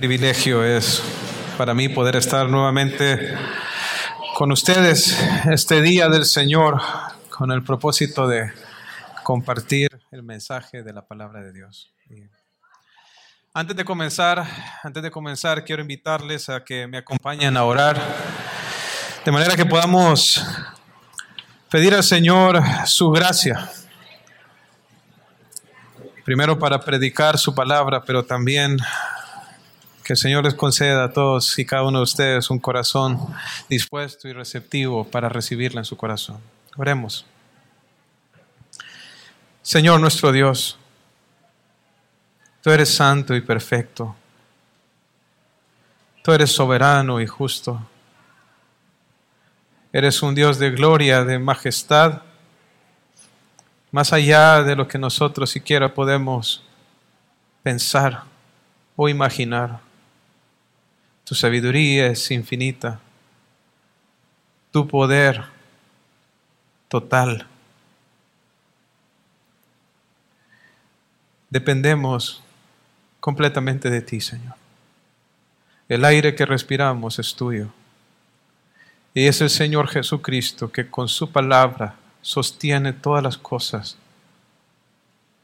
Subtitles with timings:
[0.00, 1.02] privilegio es
[1.58, 3.36] para mí poder estar nuevamente
[4.34, 6.80] con ustedes este día del Señor
[7.28, 8.50] con el propósito de
[9.22, 11.92] compartir el mensaje de la palabra de Dios.
[13.52, 14.42] Antes de comenzar,
[14.82, 18.00] antes de comenzar quiero invitarles a que me acompañen a orar
[19.22, 20.42] de manera que podamos
[21.68, 23.70] pedir al Señor su gracia.
[26.24, 28.78] Primero para predicar su palabra, pero también
[30.10, 33.32] que el Señor les conceda a todos y cada uno de ustedes un corazón
[33.68, 36.38] dispuesto y receptivo para recibirla en su corazón.
[36.76, 37.24] Oremos.
[39.62, 40.76] Señor nuestro Dios,
[42.60, 44.16] tú eres santo y perfecto.
[46.24, 47.80] Tú eres soberano y justo.
[49.92, 52.22] Eres un Dios de gloria, de majestad,
[53.92, 56.64] más allá de lo que nosotros siquiera podemos
[57.62, 58.24] pensar
[58.96, 59.88] o imaginar.
[61.30, 62.98] Tu sabiduría es infinita.
[64.72, 65.44] Tu poder
[66.88, 67.46] total.
[71.48, 72.42] Dependemos
[73.20, 74.56] completamente de ti, Señor.
[75.88, 77.68] El aire que respiramos es tuyo.
[79.14, 83.96] Y es el Señor Jesucristo que con su palabra sostiene todas las cosas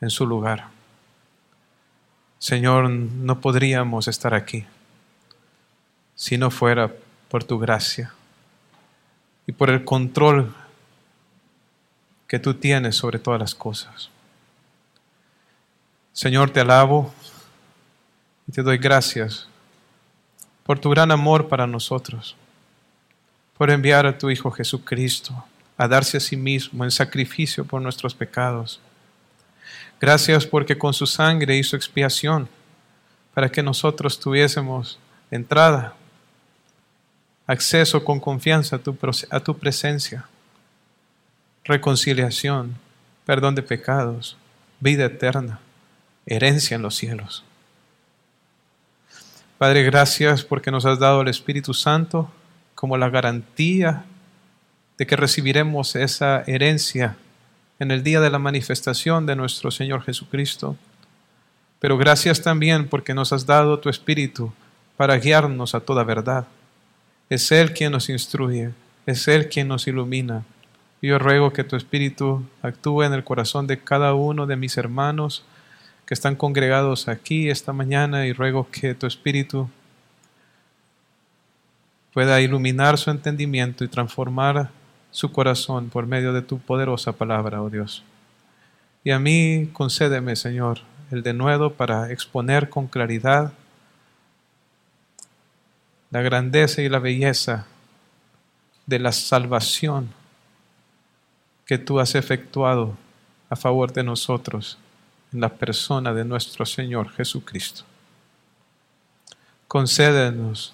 [0.01, 0.67] en su lugar.
[2.41, 4.67] Señor, no podríamos estar aquí
[6.17, 6.93] si no fuera
[7.29, 8.13] por tu gracia
[9.47, 10.53] y por el control
[12.27, 14.11] que tú tienes sobre todas las cosas.
[16.13, 17.15] Señor, te alabo
[18.49, 19.47] y te doy gracias
[20.65, 22.35] por tu gran amor para nosotros,
[23.57, 25.45] por enviar a tu Hijo Jesucristo
[25.77, 28.81] a darse a sí mismo en sacrificio por nuestros pecados.
[30.01, 32.49] Gracias porque con su sangre hizo expiación
[33.35, 34.99] para que nosotros tuviésemos
[35.31, 35.95] entrada
[37.47, 38.97] acceso con confianza a tu,
[39.31, 40.27] a tu presencia,
[41.65, 42.77] reconciliación,
[43.25, 44.37] perdón de pecados,
[44.81, 45.61] vida eterna,
[46.27, 47.45] herencia en los cielos.
[49.59, 52.31] Padre, gracias porque nos has dado el Espíritu Santo
[52.75, 54.05] como la garantía
[54.99, 57.17] de que recibiremos esa herencia
[57.79, 60.77] en el día de la manifestación de nuestro Señor Jesucristo.
[61.79, 64.53] Pero gracias también porque nos has dado tu Espíritu
[64.97, 66.47] para guiarnos a toda verdad.
[67.29, 68.71] Es Él quien nos instruye,
[69.05, 70.45] es Él quien nos ilumina.
[71.03, 75.45] Yo ruego que tu Espíritu actúe en el corazón de cada uno de mis hermanos
[76.07, 79.69] que están congregados aquí esta mañana y ruego que tu Espíritu
[82.15, 84.71] pueda iluminar su entendimiento y transformar
[85.11, 88.05] su corazón por medio de tu poderosa palabra, oh Dios.
[89.03, 93.53] Y a mí concédeme, Señor, el denuedo para exponer con claridad
[96.11, 97.67] la grandeza y la belleza
[98.87, 100.11] de la salvación
[101.65, 102.97] que tú has efectuado
[103.51, 104.79] a favor de nosotros
[105.33, 107.85] en la persona de nuestro Señor Jesucristo.
[109.67, 110.73] Concédenos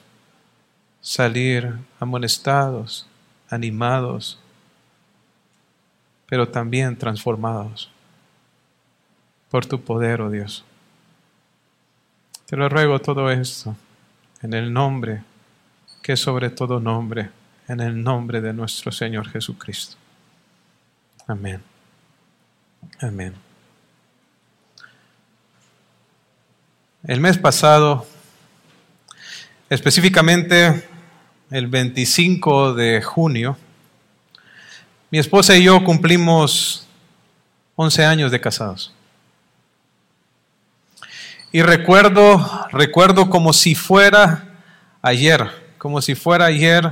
[1.00, 3.06] salir amonestados,
[3.48, 4.38] animados,
[6.26, 7.90] pero también transformados
[9.50, 10.64] por tu poder, oh Dios.
[12.46, 13.74] Te lo ruego todo esto
[14.42, 15.22] en el nombre
[16.02, 17.30] que sobre todo nombre,
[17.68, 19.96] en el nombre de nuestro Señor Jesucristo.
[21.26, 21.62] Amén.
[23.00, 23.34] Amén.
[27.04, 28.06] El mes pasado,
[29.70, 30.88] específicamente
[31.50, 33.56] el 25 de junio,
[35.10, 36.86] mi esposa y yo cumplimos
[37.76, 38.94] 11 años de casados.
[41.54, 44.48] Y recuerdo, recuerdo como si fuera
[45.02, 46.90] ayer, como si fuera ayer,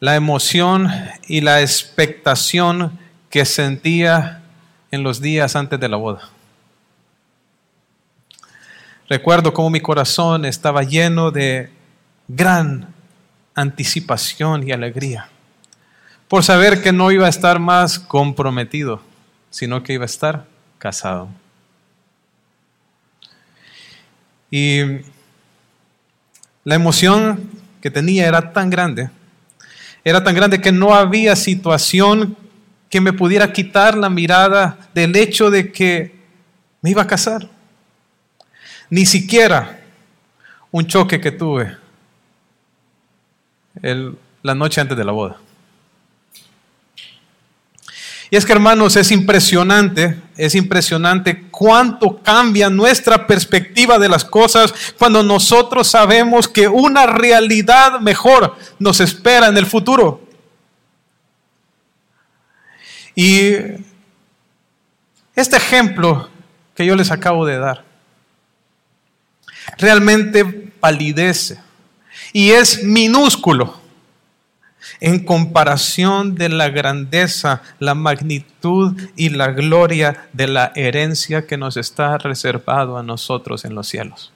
[0.00, 0.92] la emoción
[1.26, 2.98] y la expectación
[3.30, 4.42] que sentía
[4.90, 6.28] en los días antes de la boda.
[9.08, 11.70] Recuerdo cómo mi corazón estaba lleno de
[12.28, 12.92] gran
[13.54, 15.30] anticipación y alegría
[16.28, 19.00] por saber que no iba a estar más comprometido,
[19.48, 20.44] sino que iba a estar
[20.76, 21.30] casado.
[24.50, 24.80] Y
[26.64, 27.50] la emoción
[27.80, 29.10] que tenía era tan grande,
[30.04, 32.36] era tan grande que no había situación
[32.88, 36.14] que me pudiera quitar la mirada del hecho de que
[36.80, 37.48] me iba a casar.
[38.88, 39.80] Ni siquiera
[40.70, 41.76] un choque que tuve
[44.42, 45.38] la noche antes de la boda.
[48.30, 54.74] Y es que hermanos, es impresionante, es impresionante cuánto cambia nuestra perspectiva de las cosas
[54.98, 60.26] cuando nosotros sabemos que una realidad mejor nos espera en el futuro.
[63.14, 63.52] Y
[65.34, 66.28] este ejemplo
[66.74, 67.84] que yo les acabo de dar
[69.78, 71.58] realmente palidece
[72.32, 73.85] y es minúsculo
[75.00, 81.76] en comparación de la grandeza, la magnitud y la gloria de la herencia que nos
[81.76, 84.32] está reservado a nosotros en los cielos.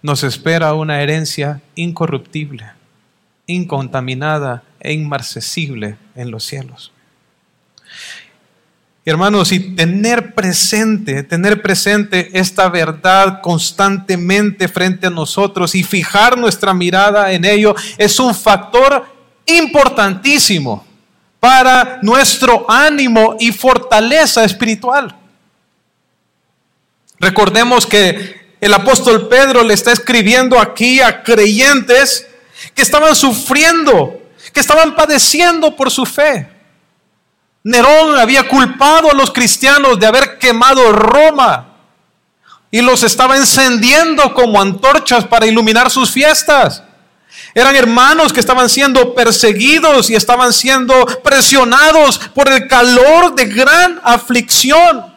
[0.00, 2.70] Nos espera una herencia incorruptible,
[3.46, 6.92] incontaminada e inmarcesible en los cielos.
[9.08, 16.74] Hermanos, y tener presente, tener presente esta verdad constantemente frente a nosotros y fijar nuestra
[16.74, 19.06] mirada en ello es un factor
[19.46, 20.86] importantísimo
[21.40, 25.16] para nuestro ánimo y fortaleza espiritual.
[27.18, 32.26] Recordemos que el apóstol Pedro le está escribiendo aquí a creyentes
[32.74, 34.20] que estaban sufriendo,
[34.52, 36.57] que estaban padeciendo por su fe.
[37.68, 41.66] Nerón había culpado a los cristianos de haber quemado Roma
[42.70, 46.82] y los estaba encendiendo como antorchas para iluminar sus fiestas.
[47.54, 54.00] Eran hermanos que estaban siendo perseguidos y estaban siendo presionados por el calor de gran
[54.02, 55.14] aflicción.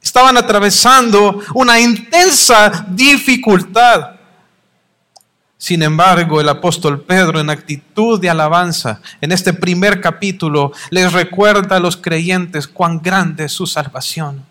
[0.00, 4.13] Estaban atravesando una intensa dificultad.
[5.64, 11.76] Sin embargo, el apóstol Pedro, en actitud de alabanza, en este primer capítulo, les recuerda
[11.76, 14.44] a los creyentes cuán grande es su salvación,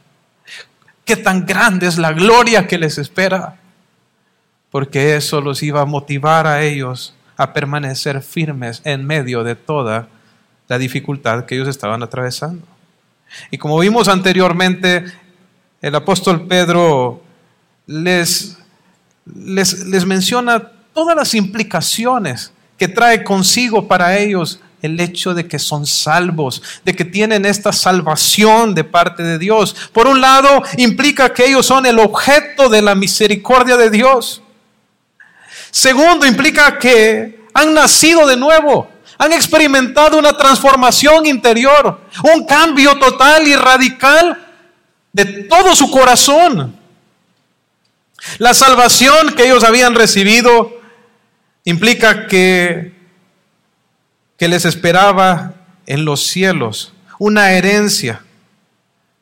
[1.06, 3.58] qué tan grande es la gloria que les espera,
[4.72, 10.08] porque eso los iba a motivar a ellos a permanecer firmes en medio de toda
[10.68, 12.66] la dificultad que ellos estaban atravesando.
[13.52, 15.06] Y como vimos anteriormente,
[15.80, 17.22] el apóstol Pedro
[17.86, 18.58] les,
[19.28, 25.60] les, les menciona todas las implicaciones que trae consigo para ellos el hecho de que
[25.60, 29.76] son salvos, de que tienen esta salvación de parte de Dios.
[29.94, 34.42] Por un lado, implica que ellos son el objeto de la misericordia de Dios.
[35.72, 42.02] Segundo, implica que han nacido de nuevo, han experimentado una transformación interior,
[42.36, 44.38] un cambio total y radical
[45.14, 46.78] de todo su corazón.
[48.38, 50.83] La salvación que ellos habían recibido
[51.64, 52.94] implica que,
[54.38, 55.54] que les esperaba
[55.86, 58.22] en los cielos una herencia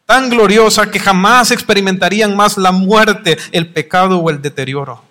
[0.06, 5.04] tan gloriosa que jamás experimentarían más la muerte, el pecado o el deterioro.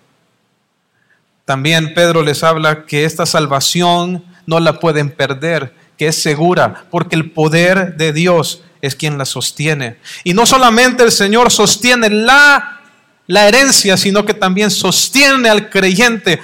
[1.45, 7.15] También Pedro les habla que esta salvación no la pueden perder, que es segura, porque
[7.15, 9.97] el poder de Dios es quien la sostiene.
[10.23, 12.81] Y no solamente el Señor sostiene la,
[13.27, 16.39] la herencia, sino que también sostiene al creyente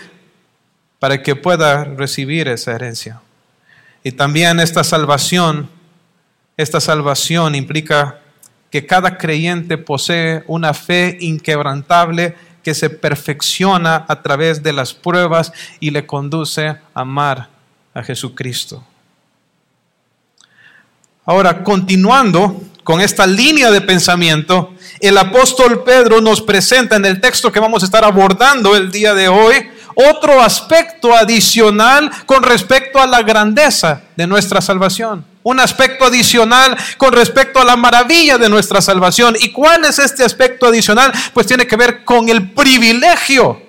[0.99, 3.21] para que pueda recibir esa herencia.
[4.03, 5.69] Y también esta salvación,
[6.55, 8.19] esta salvación implica
[8.71, 15.53] que cada creyente posee una fe inquebrantable que se perfecciona a través de las pruebas
[15.79, 17.49] y le conduce a amar
[17.93, 18.83] a Jesucristo.
[21.25, 27.51] Ahora, continuando con esta línea de pensamiento, el apóstol Pedro nos presenta en el texto
[27.51, 33.07] que vamos a estar abordando el día de hoy otro aspecto adicional con respecto a
[33.07, 35.25] la grandeza de nuestra salvación.
[35.41, 39.35] Un aspecto adicional con respecto a la maravilla de nuestra salvación.
[39.39, 41.11] ¿Y cuál es este aspecto adicional?
[41.33, 43.59] Pues tiene que ver con el privilegio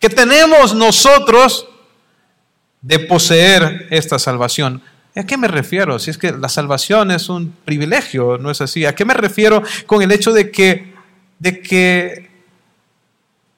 [0.00, 1.68] que tenemos nosotros
[2.80, 4.82] de poseer esta salvación.
[5.14, 6.00] ¿A qué me refiero?
[6.00, 8.84] Si es que la salvación es un privilegio, ¿no es así?
[8.84, 10.94] ¿A qué me refiero con el hecho de que,
[11.38, 12.28] de que,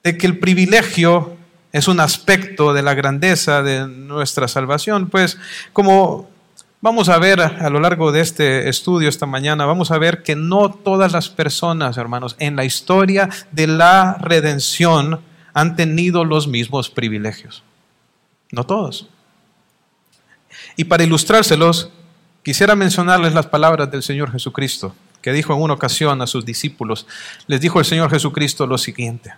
[0.03, 1.38] de que el privilegio
[1.71, 5.09] es un aspecto de la grandeza de nuestra salvación.
[5.09, 5.37] Pues
[5.73, 6.29] como
[6.81, 10.35] vamos a ver a lo largo de este estudio esta mañana, vamos a ver que
[10.35, 15.21] no todas las personas, hermanos, en la historia de la redención
[15.53, 17.63] han tenido los mismos privilegios.
[18.51, 19.09] No todos.
[20.75, 21.91] Y para ilustrárselos,
[22.43, 27.05] quisiera mencionarles las palabras del Señor Jesucristo, que dijo en una ocasión a sus discípulos,
[27.47, 29.33] les dijo el Señor Jesucristo lo siguiente.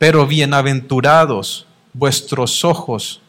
[0.00, 3.20] Pero bienaventurados vuestros ojos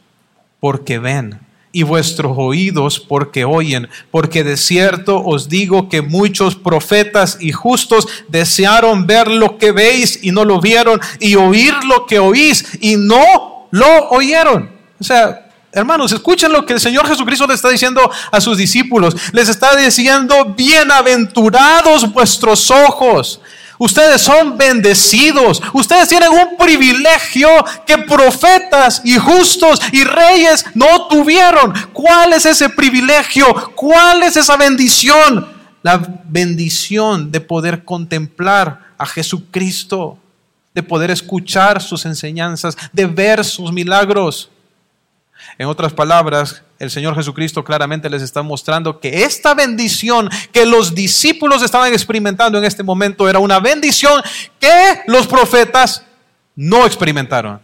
[0.61, 1.41] porque ven
[1.73, 8.07] y vuestros oídos porque oyen, porque de cierto os digo que muchos profetas y justos
[8.29, 12.95] desearon ver lo que veis y no lo vieron, y oír lo que oís y
[12.95, 14.71] no lo oyeron.
[14.97, 19.15] O sea, Hermanos, escuchen lo que el Señor Jesucristo le está diciendo a sus discípulos.
[19.33, 23.41] Les está diciendo, bienaventurados vuestros ojos.
[23.81, 25.59] Ustedes son bendecidos.
[25.73, 27.50] Ustedes tienen un privilegio
[27.88, 31.73] que profetas y justos y reyes no tuvieron.
[31.91, 33.71] ¿Cuál es ese privilegio?
[33.73, 35.51] ¿Cuál es esa bendición?
[35.81, 40.19] La bendición de poder contemplar a Jesucristo,
[40.75, 44.51] de poder escuchar sus enseñanzas, de ver sus milagros.
[45.57, 50.95] En otras palabras, el Señor Jesucristo claramente les está mostrando que esta bendición que los
[50.95, 54.19] discípulos estaban experimentando en este momento era una bendición
[54.59, 56.03] que los profetas
[56.55, 57.61] no experimentaron.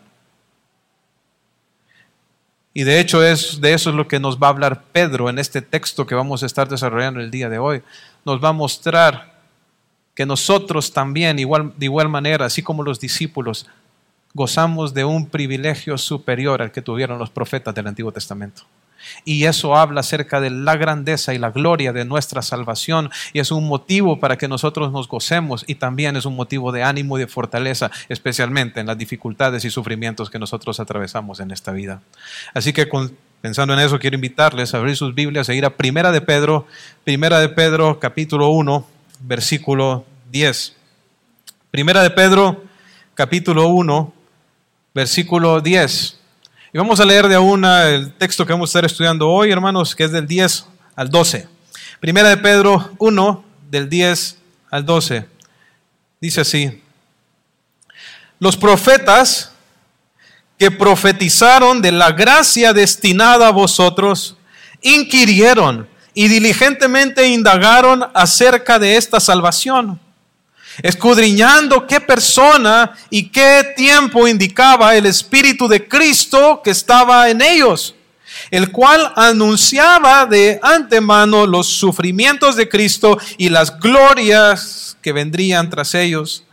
[2.75, 5.39] Y de hecho es de eso es lo que nos va a hablar Pedro en
[5.39, 7.81] este texto que vamos a estar desarrollando el día de hoy.
[8.23, 9.41] Nos va a mostrar
[10.13, 13.65] que nosotros también, igual, de igual manera, así como los discípulos,
[14.35, 18.61] gozamos de un privilegio superior al que tuvieron los profetas del Antiguo Testamento.
[19.25, 23.51] Y eso habla acerca de la grandeza y la gloria de nuestra salvación y es
[23.51, 27.21] un motivo para que nosotros nos gocemos y también es un motivo de ánimo y
[27.21, 32.01] de fortaleza, especialmente en las dificultades y sufrimientos que nosotros atravesamos en esta vida.
[32.53, 32.89] Así que
[33.41, 36.67] pensando en eso, quiero invitarles a abrir sus Biblias e ir a Primera de Pedro,
[37.03, 38.87] Primera de Pedro capítulo 1,
[39.21, 40.75] versículo 10.
[41.71, 42.63] Primera de Pedro
[43.13, 44.13] capítulo 1,
[44.93, 46.16] versículo 10.
[46.77, 50.03] Vamos a leer de una el texto que vamos a estar estudiando hoy, hermanos, que
[50.03, 50.63] es del 10
[50.95, 51.47] al 12.
[51.99, 54.37] Primera de Pedro 1, del 10
[54.69, 55.27] al 12.
[56.21, 56.83] Dice así,
[58.37, 59.51] los profetas
[60.59, 64.37] que profetizaron de la gracia destinada a vosotros,
[64.83, 69.99] inquirieron y diligentemente indagaron acerca de esta salvación
[70.81, 77.95] escudriñando qué persona y qué tiempo indicaba el Espíritu de Cristo que estaba en ellos,
[78.51, 85.95] el cual anunciaba de antemano los sufrimientos de Cristo y las glorias que vendrían tras
[85.95, 86.43] ellos.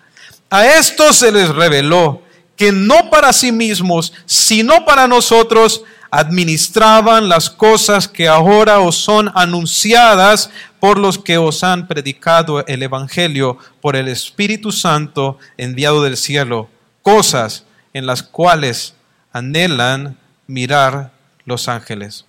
[0.50, 2.22] A estos se les reveló
[2.56, 9.32] que no para sí mismos, sino para nosotros, administraban las cosas que ahora os son
[9.34, 10.50] anunciadas
[10.84, 16.68] por los que os han predicado el Evangelio por el Espíritu Santo enviado del cielo,
[17.00, 17.64] cosas
[17.94, 18.92] en las cuales
[19.32, 21.10] anhelan mirar
[21.46, 22.26] los ángeles.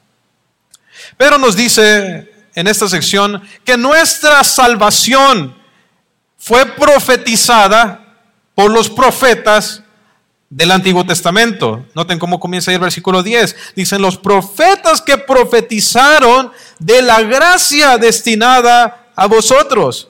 [1.18, 5.54] Pero nos dice en esta sección que nuestra salvación
[6.38, 8.24] fue profetizada
[8.56, 9.84] por los profetas
[10.56, 11.86] del Antiguo Testamento.
[11.94, 13.74] Noten cómo comienza el versículo 10.
[13.76, 20.08] Dicen los profetas que profetizaron de la gracia destinada a vosotros.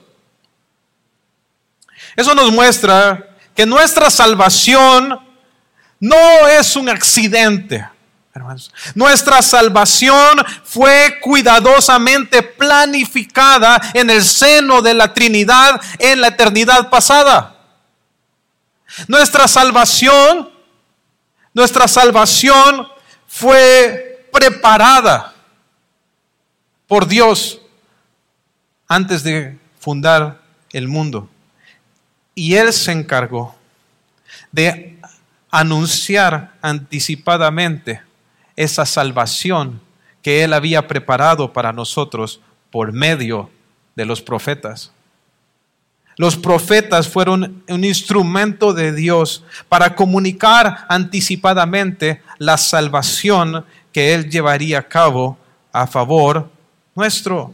[2.16, 5.20] Eso nos muestra que nuestra salvación
[6.00, 7.84] no es un accidente.
[8.32, 8.72] Hermanos.
[8.94, 17.55] Nuestra salvación fue cuidadosamente planificada en el seno de la Trinidad en la eternidad pasada.
[19.08, 20.50] Nuestra salvación,
[21.54, 22.88] nuestra salvación
[23.28, 25.34] fue preparada
[26.88, 27.62] por Dios
[28.88, 31.30] antes de fundar el mundo.
[32.34, 33.56] Y Él se encargó
[34.52, 35.00] de
[35.50, 38.02] anunciar anticipadamente
[38.56, 39.82] esa salvación
[40.22, 43.50] que Él había preparado para nosotros por medio
[43.96, 44.92] de los profetas.
[46.18, 54.80] Los profetas fueron un instrumento de Dios para comunicar anticipadamente la salvación que Él llevaría
[54.80, 55.38] a cabo
[55.74, 56.50] a favor
[56.96, 57.54] nuestro.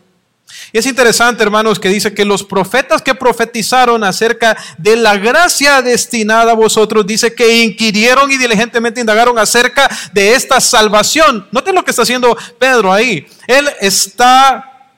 [0.71, 5.81] Y es interesante, hermanos, que dice que los profetas que profetizaron acerca de la gracia
[5.81, 11.47] destinada a vosotros, dice que inquirieron y diligentemente indagaron acerca de esta salvación.
[11.51, 13.25] Noten lo que está haciendo Pedro ahí.
[13.47, 14.89] Él está,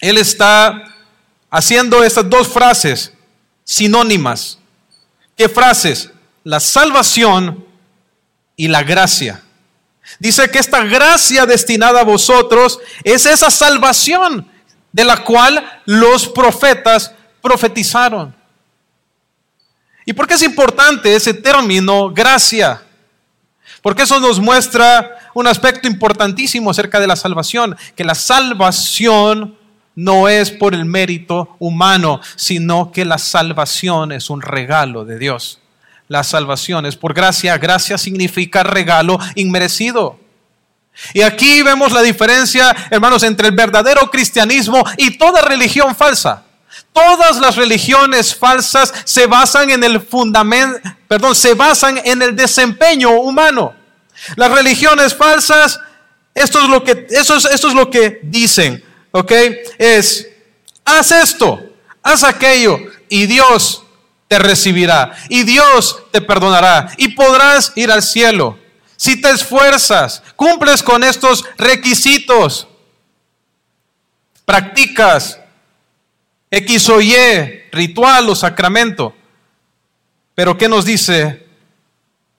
[0.00, 0.91] él está
[1.52, 3.12] haciendo estas dos frases
[3.62, 4.58] sinónimas.
[5.36, 6.10] ¿Qué frases?
[6.42, 7.64] La salvación
[8.56, 9.42] y la gracia.
[10.18, 14.50] Dice que esta gracia destinada a vosotros es esa salvación
[14.90, 18.34] de la cual los profetas profetizaron.
[20.06, 22.82] ¿Y por qué es importante ese término gracia?
[23.82, 29.58] Porque eso nos muestra un aspecto importantísimo acerca de la salvación, que la salvación
[29.94, 35.58] no es por el mérito humano, sino que la salvación es un regalo de Dios.
[36.08, 37.56] La salvación es por gracia.
[37.58, 40.18] Gracia significa regalo inmerecido.
[41.14, 46.44] Y aquí vemos la diferencia, hermanos, entre el verdadero cristianismo y toda religión falsa.
[46.92, 53.10] Todas las religiones falsas se basan en el fundamento, perdón, se basan en el desempeño
[53.12, 53.74] humano.
[54.36, 55.80] Las religiones falsas,
[56.34, 59.32] esto es lo que, eso es, esto es lo que dicen, ¿ok?
[59.78, 60.28] Es,
[60.84, 61.60] haz esto,
[62.02, 62.78] haz aquello,
[63.08, 63.84] y Dios
[64.26, 68.58] te recibirá, y Dios te perdonará, y podrás ir al cielo.
[68.96, 72.68] Si te esfuerzas, cumples con estos requisitos,
[74.44, 75.38] practicas
[76.50, 77.14] X o Y,
[77.72, 79.14] ritual o sacramento.
[80.34, 81.46] Pero ¿qué nos dice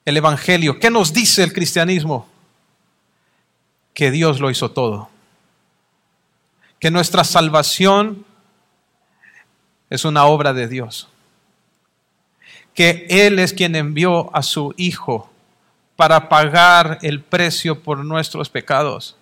[0.05, 0.79] el Evangelio?
[0.79, 2.27] ¿Qué nos dice el cristianismo?
[3.93, 5.09] Que Dios lo hizo todo.
[6.83, 8.25] Que nuestra salvación
[9.89, 11.07] es una obra de Dios.
[12.73, 15.31] Que Él es quien envió a su Hijo
[15.95, 19.15] para pagar el precio por nuestros pecados.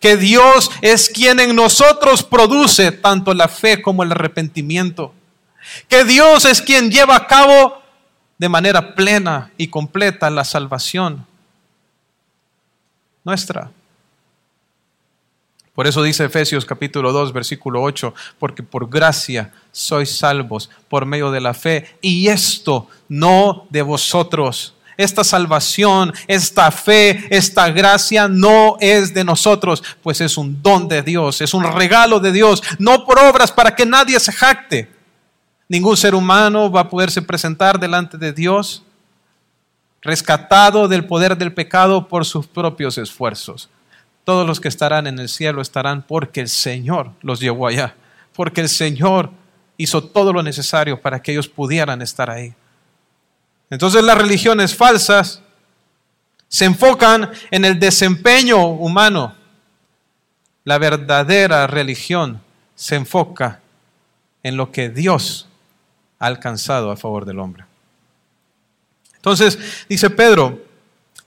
[0.00, 5.14] Que Dios es quien en nosotros produce tanto la fe como el arrepentimiento.
[5.88, 7.80] Que Dios es quien lleva a cabo
[8.36, 11.26] de manera plena y completa la salvación
[13.24, 13.70] nuestra.
[15.78, 21.30] Por eso dice Efesios capítulo 2, versículo 8, porque por gracia sois salvos por medio
[21.30, 24.74] de la fe, y esto no de vosotros.
[24.96, 31.00] Esta salvación, esta fe, esta gracia no es de nosotros, pues es un don de
[31.00, 34.90] Dios, es un regalo de Dios, no por obras para que nadie se jacte.
[35.68, 38.82] Ningún ser humano va a poderse presentar delante de Dios
[40.02, 43.68] rescatado del poder del pecado por sus propios esfuerzos.
[44.28, 47.94] Todos los que estarán en el cielo estarán porque el Señor los llevó allá,
[48.34, 49.30] porque el Señor
[49.78, 52.52] hizo todo lo necesario para que ellos pudieran estar ahí.
[53.70, 55.40] Entonces las religiones falsas
[56.46, 59.34] se enfocan en el desempeño humano.
[60.62, 62.42] La verdadera religión
[62.74, 63.62] se enfoca
[64.42, 65.48] en lo que Dios
[66.18, 67.64] ha alcanzado a favor del hombre.
[69.16, 69.58] Entonces,
[69.88, 70.67] dice Pedro,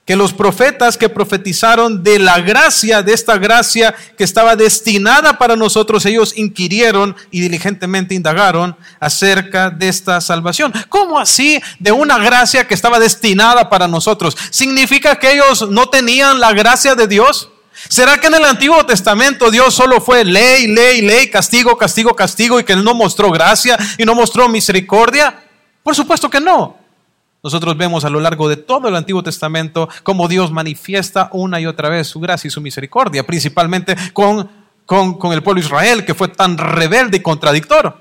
[0.04, 5.54] que los profetas que profetizaron de la gracia, de esta gracia que estaba destinada para
[5.54, 10.72] nosotros, ellos inquirieron y diligentemente indagaron acerca de esta salvación.
[10.88, 14.36] ¿Cómo así de una gracia que estaba destinada para nosotros?
[14.50, 17.48] ¿Significa que ellos no tenían la gracia de Dios?
[17.88, 22.58] ¿Será que en el Antiguo Testamento Dios solo fue ley, ley, ley, castigo, castigo, castigo
[22.58, 25.44] y que Él no mostró gracia y no mostró misericordia?
[25.82, 26.81] Por supuesto que no.
[27.42, 31.66] Nosotros vemos a lo largo de todo el Antiguo Testamento cómo Dios manifiesta una y
[31.66, 34.48] otra vez su gracia y su misericordia, principalmente con,
[34.86, 37.98] con, el pueblo de Israel, que fue tan rebelde y contradictor.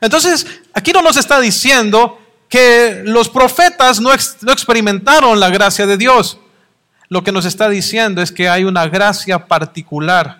[0.00, 4.10] Entonces, aquí no nos está diciendo que los profetas no,
[4.42, 6.38] no experimentaron la gracia de Dios
[7.10, 10.38] lo que nos está diciendo es que hay una gracia particular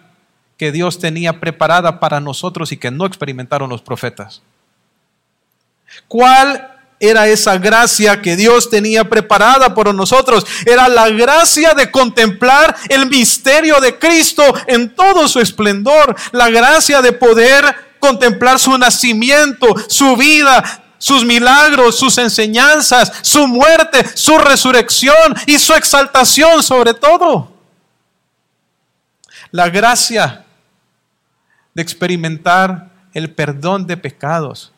[0.57, 4.41] que Dios tenía preparada para nosotros y que no experimentaron los profetas.
[6.07, 6.70] ¿Cuál
[7.01, 10.47] era esa gracia que Dios tenía preparada por nosotros?
[10.67, 17.01] Era la gracia de contemplar el misterio de Cristo en todo su esplendor, la gracia
[17.01, 20.63] de poder contemplar su nacimiento, su vida,
[20.99, 27.51] sus milagros, sus enseñanzas, su muerte, su resurrección y su exaltación sobre todo.
[29.51, 30.45] La gracia
[31.75, 34.73] de experimentar el perdón de pecados,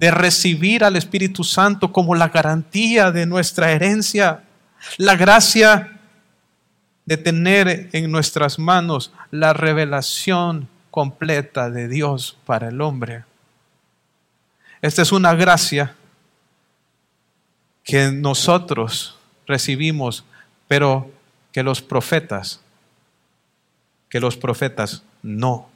[0.00, 4.44] de recibir al Espíritu Santo como la garantía de nuestra herencia,
[4.96, 6.00] la gracia
[7.04, 13.24] de tener en nuestras manos la revelación completa de Dios para el hombre.
[14.80, 15.94] Esta es una gracia
[17.84, 20.24] que nosotros recibimos,
[20.66, 21.10] pero
[21.52, 22.62] que los profetas,
[24.08, 25.68] que los profetas no.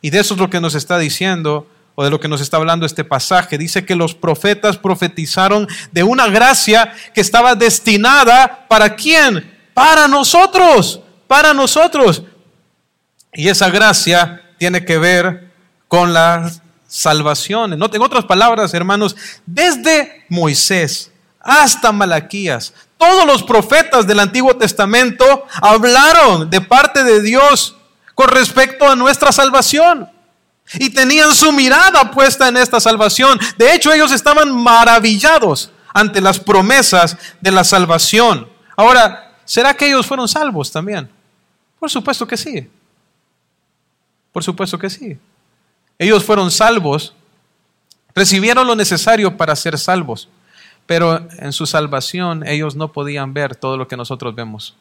[0.00, 2.56] Y de eso es lo que nos está diciendo o de lo que nos está
[2.56, 3.58] hablando este pasaje.
[3.58, 9.50] Dice que los profetas profetizaron de una gracia que estaba destinada para quién?
[9.74, 12.22] Para nosotros, para nosotros.
[13.32, 15.50] Y esa gracia tiene que ver
[15.88, 16.50] con la
[16.86, 17.72] salvación.
[17.72, 26.48] En otras palabras, hermanos, desde Moisés hasta Malaquías, todos los profetas del Antiguo Testamento hablaron
[26.48, 27.76] de parte de Dios
[28.14, 30.08] con respecto a nuestra salvación.
[30.74, 33.38] Y tenían su mirada puesta en esta salvación.
[33.58, 38.48] De hecho, ellos estaban maravillados ante las promesas de la salvación.
[38.76, 41.10] Ahora, ¿será que ellos fueron salvos también?
[41.78, 42.70] Por supuesto que sí.
[44.32, 45.18] Por supuesto que sí.
[45.98, 47.14] Ellos fueron salvos,
[48.14, 50.28] recibieron lo necesario para ser salvos,
[50.86, 54.74] pero en su salvación ellos no podían ver todo lo que nosotros vemos.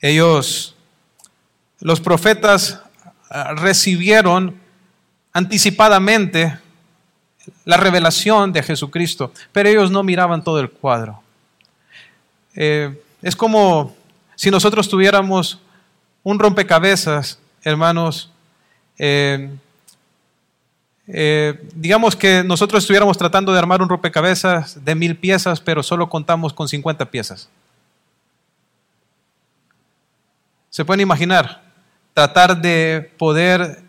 [0.00, 0.76] Ellos,
[1.80, 2.82] los profetas,
[3.30, 4.58] recibieron
[5.32, 6.58] anticipadamente
[7.64, 11.22] la revelación de Jesucristo, pero ellos no miraban todo el cuadro.
[12.54, 13.94] eh, es como
[14.34, 15.60] si nosotros tuviéramos
[16.22, 18.30] un rompecabezas, hermanos,
[18.98, 19.50] eh,
[21.08, 26.08] eh, digamos que nosotros estuviéramos tratando de armar un rompecabezas de mil piezas, pero solo
[26.08, 27.48] contamos con 50 piezas.
[30.68, 31.65] ¿Se pueden imaginar?
[32.16, 33.82] Tratar de poder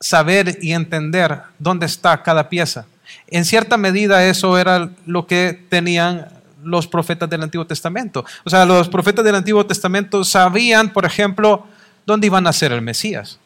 [0.00, 2.86] saber y entender dónde está cada pieza.
[3.26, 6.26] En cierta medida eso era lo que tenían
[6.62, 8.24] los profetas del Antiguo Testamento.
[8.44, 11.66] O sea, los profetas del Antiguo Testamento sabían, por ejemplo,
[12.06, 13.38] dónde iban a ser el Mesías.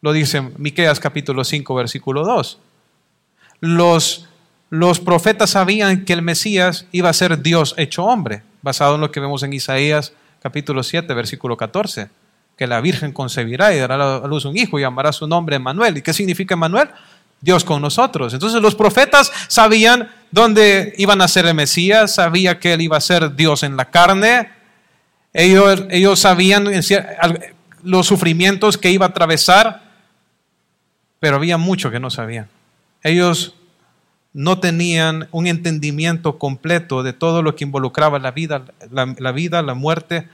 [0.00, 2.60] Lo dice Miqueas capítulo 5, versículo 2.
[3.58, 4.28] Los,
[4.70, 9.10] los profetas sabían que el Mesías iba a ser Dios hecho hombre, basado en lo
[9.10, 12.10] que vemos en Isaías capítulo 7, versículo 14,
[12.62, 15.96] que la Virgen concebirá y dará a luz un hijo y llamará su nombre Manuel.
[15.96, 16.90] ¿Y qué significa Manuel?
[17.40, 18.32] Dios con nosotros.
[18.34, 23.00] Entonces los profetas sabían dónde iban a ser el Mesías, sabía que él iba a
[23.00, 24.48] ser Dios en la carne.
[25.32, 26.70] Ellos, ellos sabían
[27.82, 29.82] los sufrimientos que iba a atravesar,
[31.18, 32.46] pero había mucho que no sabían.
[33.02, 33.56] Ellos
[34.32, 39.74] no tenían un entendimiento completo de todo lo que involucraba la vida, la, vida, la
[39.74, 40.28] muerte,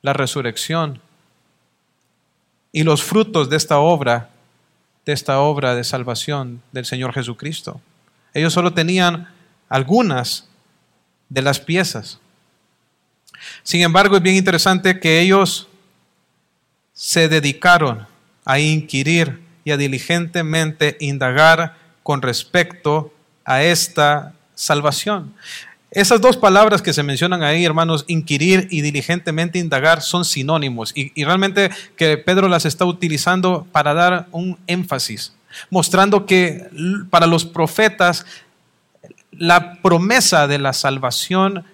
[0.00, 1.00] la resurrección.
[2.72, 4.30] Y los frutos de esta obra,
[5.04, 7.80] de esta obra de salvación del Señor Jesucristo.
[8.32, 9.28] Ellos solo tenían
[9.68, 10.48] algunas
[11.28, 12.20] de las piezas.
[13.62, 15.68] Sin embargo, es bien interesante que ellos
[16.92, 18.06] se dedicaron
[18.44, 23.12] a inquirir y a diligentemente indagar con respecto
[23.44, 25.34] a esta salvación.
[25.92, 31.24] Esas dos palabras que se mencionan ahí, hermanos, inquirir y diligentemente indagar, son sinónimos y,
[31.24, 35.32] realmente que Pedro las está utilizando para dar un énfasis,
[35.68, 36.68] mostrando que
[37.10, 38.24] para los profetas
[39.32, 41.64] la promesa de la salvación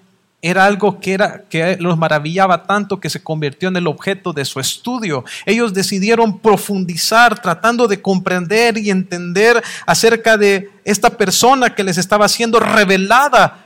[0.41, 4.45] era algo que, era, que los maravillaba tanto que se convirtió en el objeto de
[4.45, 5.25] su estudio.
[5.45, 12.29] Ellos decidieron profundizar tratando de comprender y entender acerca de esta persona que les estaba
[12.29, 13.66] siendo revelada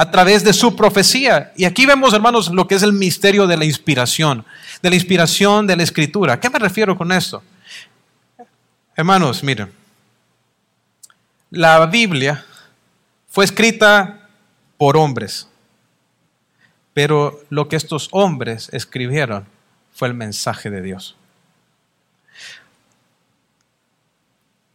[0.00, 1.52] a través de su profecía.
[1.56, 4.46] Y aquí vemos, hermanos, lo que es el misterio de la inspiración,
[4.80, 6.34] de la inspiración de la escritura.
[6.34, 7.42] ¿A qué me refiero con esto?
[8.94, 9.72] Hermanos, miren,
[11.50, 12.46] la Biblia
[13.28, 14.28] fue escrita
[14.76, 15.48] por hombres.
[16.94, 19.46] Pero lo que estos hombres escribieron
[19.92, 21.16] fue el mensaje de Dios.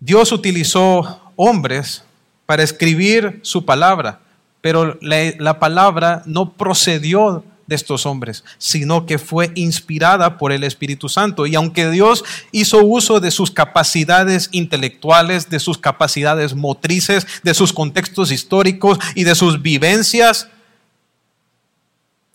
[0.01, 2.03] Dios utilizó hombres
[2.45, 4.19] para escribir su palabra,
[4.63, 11.09] pero la, palabra no procedió de estos hombres, sino que fue inspirada por el Espíritu
[11.09, 11.45] Santo.
[11.45, 12.23] Y aunque Dios
[12.53, 19.25] hizo uso de sus capacidades intelectuales, de sus capacidades motrices, de sus contextos históricos y
[19.25, 20.47] de sus vivencias,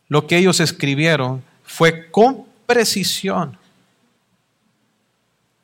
[0.09, 3.57] lo que ellos escribieron fue con precisión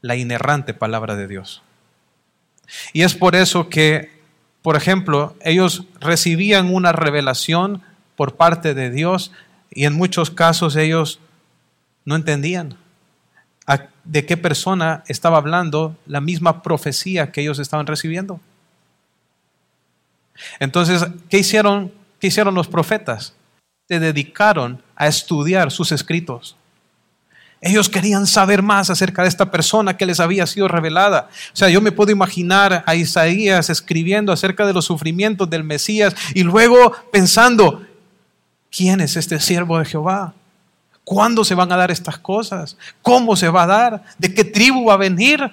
[0.01, 1.61] la inerrante palabra de Dios.
[2.95, 4.14] Y es por eso que,
[4.65, 7.83] por ejemplo, ellos recibían una revelación
[8.17, 9.31] por parte de Dios
[9.71, 11.21] y en muchos casos ellos
[12.07, 12.79] no entendían
[14.05, 18.41] de qué persona estaba hablando la misma profecía que ellos estaban recibiendo.
[20.61, 23.35] Entonces, ¿qué hicieron, qué hicieron los profetas?
[23.87, 26.57] se dedicaron a estudiar sus escritos.
[27.67, 31.31] Ellos querían saber más acerca de esta persona que les había sido revelada.
[31.55, 36.15] O sea, yo me puedo imaginar a Isaías escribiendo acerca de los sufrimientos del Mesías
[36.35, 37.83] y luego pensando,
[38.71, 40.35] ¿quién es este siervo de Jehová?
[41.05, 42.77] ¿Cuándo se van a dar estas cosas?
[43.01, 44.05] ¿Cómo se va a dar?
[44.19, 45.51] ¿De qué tribu va a venir?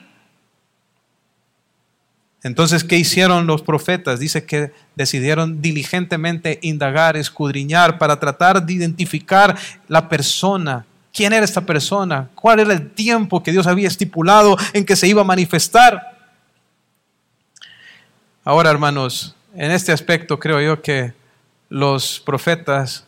[2.44, 4.20] Entonces, ¿qué hicieron los profetas?
[4.20, 10.86] Dice que decidieron diligentemente indagar, escudriñar para tratar de identificar la persona.
[11.14, 12.30] ¿Quién era esta persona?
[12.36, 16.12] ¿Cuál era el tiempo que Dios había estipulado en que se iba a manifestar?
[18.44, 21.14] Ahora, hermanos, en este aspecto creo yo que
[21.70, 23.06] los profetas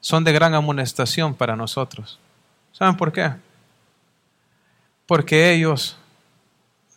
[0.00, 2.18] son de gran amonestación para nosotros.
[2.72, 3.32] ¿Saben por qué?
[5.06, 5.96] Porque ellos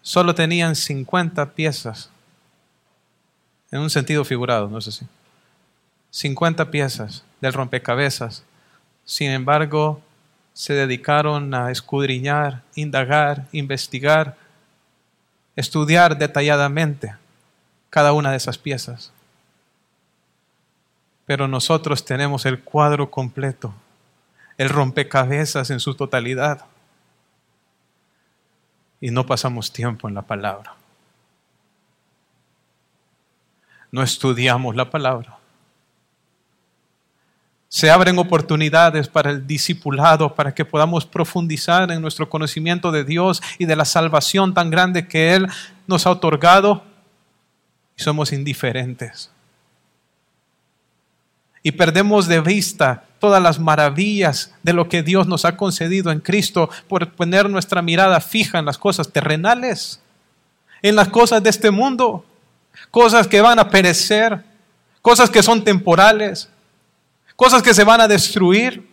[0.01, 2.09] solo tenían 50 piezas,
[3.71, 5.05] en un sentido figurado, no sé si.
[6.11, 8.43] 50 piezas del rompecabezas.
[9.05, 10.01] Sin embargo,
[10.59, 14.35] se dedicaron a escudriñar, indagar, investigar,
[15.55, 17.15] estudiar detalladamente
[17.89, 19.13] cada una de esas piezas.
[21.25, 23.73] Pero nosotros tenemos el cuadro completo,
[24.57, 26.65] el rompecabezas en su totalidad
[28.99, 30.75] y no pasamos tiempo en la palabra.
[33.93, 35.38] No estudiamos la palabra.
[37.69, 43.41] Se abren oportunidades para el discipulado, para que podamos profundizar en nuestro conocimiento de Dios
[43.59, 45.47] y de la salvación tan grande que Él
[45.85, 46.83] nos ha otorgado,
[47.95, 49.29] y somos indiferentes.
[51.61, 56.21] Y perdemos de vista todas las maravillas de lo que Dios nos ha concedido en
[56.21, 60.01] Cristo por poner nuestra mirada fija en las cosas terrenales,
[60.81, 62.25] en las cosas de este mundo,
[62.89, 64.43] cosas que van a perecer,
[65.01, 66.49] cosas que son temporales,
[67.39, 68.85] cosas que se van a destruir.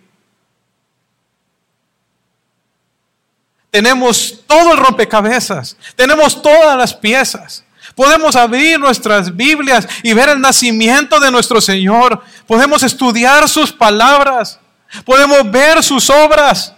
[3.73, 7.65] Tenemos todo el rompecabezas, tenemos todas las piezas.
[7.97, 12.23] Podemos abrir nuestras Biblias y ver el nacimiento de nuestro Señor.
[12.47, 14.61] Podemos estudiar sus palabras.
[15.05, 16.73] Podemos ver sus obras,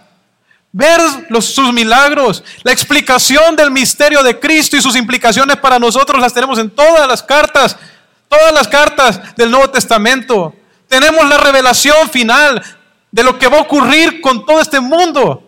[0.71, 0.99] ver
[1.39, 2.43] sus milagros.
[2.63, 7.07] La explicación del misterio de Cristo y sus implicaciones para nosotros las tenemos en todas
[7.07, 7.77] las cartas,
[8.27, 10.55] todas las cartas del Nuevo Testamento.
[10.89, 12.61] Tenemos la revelación final
[13.11, 15.43] de lo que va a ocurrir con todo este mundo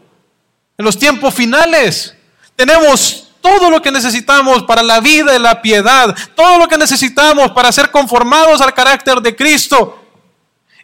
[0.77, 2.15] en los tiempos finales.
[2.55, 7.51] Tenemos todo lo que necesitamos para la vida y la piedad, todo lo que necesitamos
[7.51, 10.03] para ser conformados al carácter de Cristo.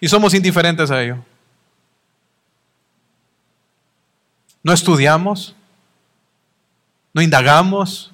[0.02, 1.24] Y somos indiferentes a ello.
[4.64, 5.56] No estudiamos,
[7.14, 8.12] no indagamos,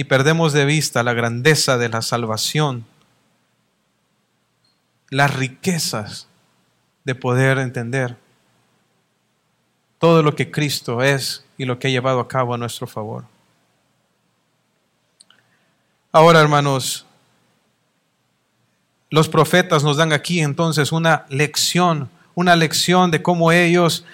[0.00, 2.86] y perdemos de vista la grandeza de la salvación,
[5.10, 6.26] las riquezas
[7.04, 8.16] de poder entender
[9.98, 13.26] todo lo que Cristo es y lo que ha llevado a cabo a nuestro favor.
[16.12, 17.04] Ahora, hermanos,
[19.10, 24.06] los profetas nos dan aquí entonces una lección, una lección de cómo ellos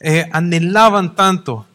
[0.00, 1.66] eh, anhelaban tanto,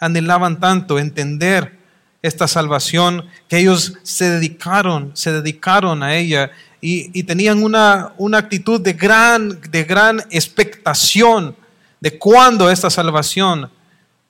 [0.00, 1.83] anhelaban tanto entender
[2.24, 8.80] esta salvación, que ellos se dedicaron, se dedicaron a ella y, tenían una, una, actitud
[8.80, 11.54] de gran, de gran expectación
[12.00, 13.70] de cuándo esta salvación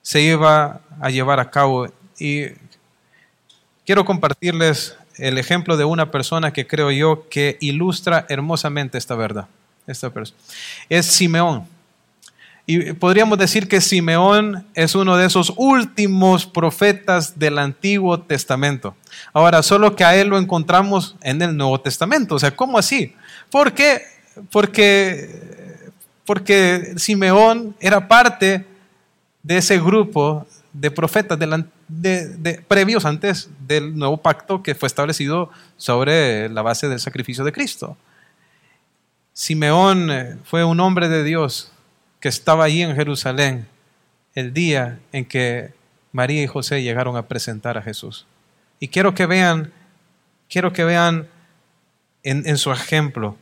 [0.01, 1.87] se iba a llevar a cabo.
[2.19, 2.47] Y
[3.85, 9.47] quiero compartirles el ejemplo de una persona que creo yo que ilustra hermosamente esta verdad.
[9.87, 10.37] Esta persona.
[10.89, 11.65] Es Simeón.
[12.67, 18.95] Y podríamos decir que Simeón es uno de esos últimos profetas del Antiguo Testamento.
[19.33, 22.35] Ahora, solo que a él lo encontramos en el Nuevo Testamento.
[22.35, 23.13] O sea, ¿cómo así?
[23.51, 24.01] ¿Por qué?
[24.51, 25.91] Porque,
[26.25, 28.65] porque Simeón era parte
[29.43, 36.49] de ese grupo de profetas de, previos antes del nuevo pacto que fue establecido sobre
[36.49, 37.95] la base del sacrificio de Cristo.
[39.33, 41.71] Simeón eh, fue un hombre de Dios
[42.25, 43.67] que estaba allí en Jerusalén
[44.33, 45.75] el día en que
[46.11, 48.25] María y José llegaron a presentar a Jesús.
[48.79, 49.71] Y quiero que vean,
[50.49, 51.27] quiero que vean
[52.23, 53.37] en, en su ejemplo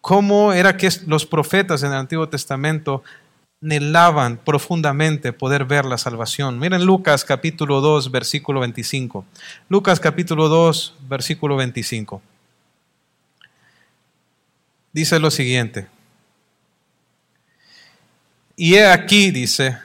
[0.00, 3.02] cómo era que los profetas en el Antiguo Testamento
[3.62, 6.58] anhelaban profundamente poder ver la salvación.
[6.58, 9.26] Miren Lucas capítulo 2, versículo 25.
[9.68, 12.22] Lucas capítulo 2, versículo 25.
[14.94, 15.97] Dice lo siguiente.
[18.60, 19.78] Y he aquí, dice,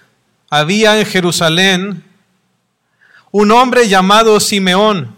[0.49, 2.03] había en Jerusalén
[3.29, 5.15] un hombre llamado Simeón.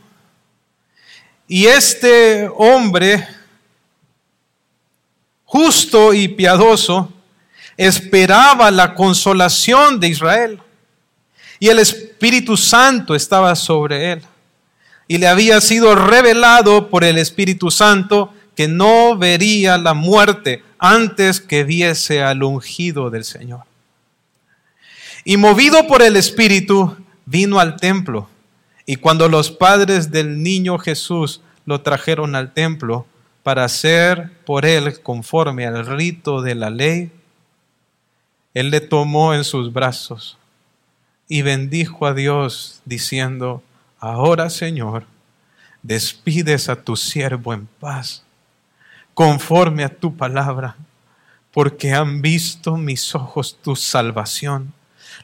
[1.48, 3.26] Y este hombre,
[5.46, 7.14] justo y piadoso,
[7.78, 10.62] esperaba la consolación de Israel.
[11.58, 14.22] Y el Espíritu Santo estaba sobre él.
[15.08, 21.42] Y le había sido revelado por el Espíritu Santo que no vería la muerte antes
[21.42, 23.64] que viese al ungido del Señor.
[25.24, 28.30] Y movido por el Espíritu, vino al templo.
[28.86, 33.06] Y cuando los padres del niño Jesús lo trajeron al templo
[33.44, 37.12] para hacer por él conforme al rito de la ley,
[38.54, 40.38] él le tomó en sus brazos
[41.28, 43.64] y bendijo a Dios diciendo,
[44.00, 45.06] ahora Señor,
[45.82, 48.25] despides a tu siervo en paz
[49.16, 50.76] conforme a tu palabra,
[51.52, 54.74] porque han visto mis ojos tu salvación,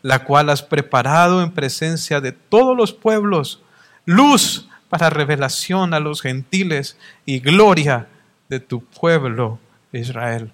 [0.01, 3.62] la cual has preparado en presencia de todos los pueblos,
[4.06, 8.08] luz para revelación a los gentiles y gloria
[8.49, 9.60] de tu pueblo
[9.91, 10.51] Israel.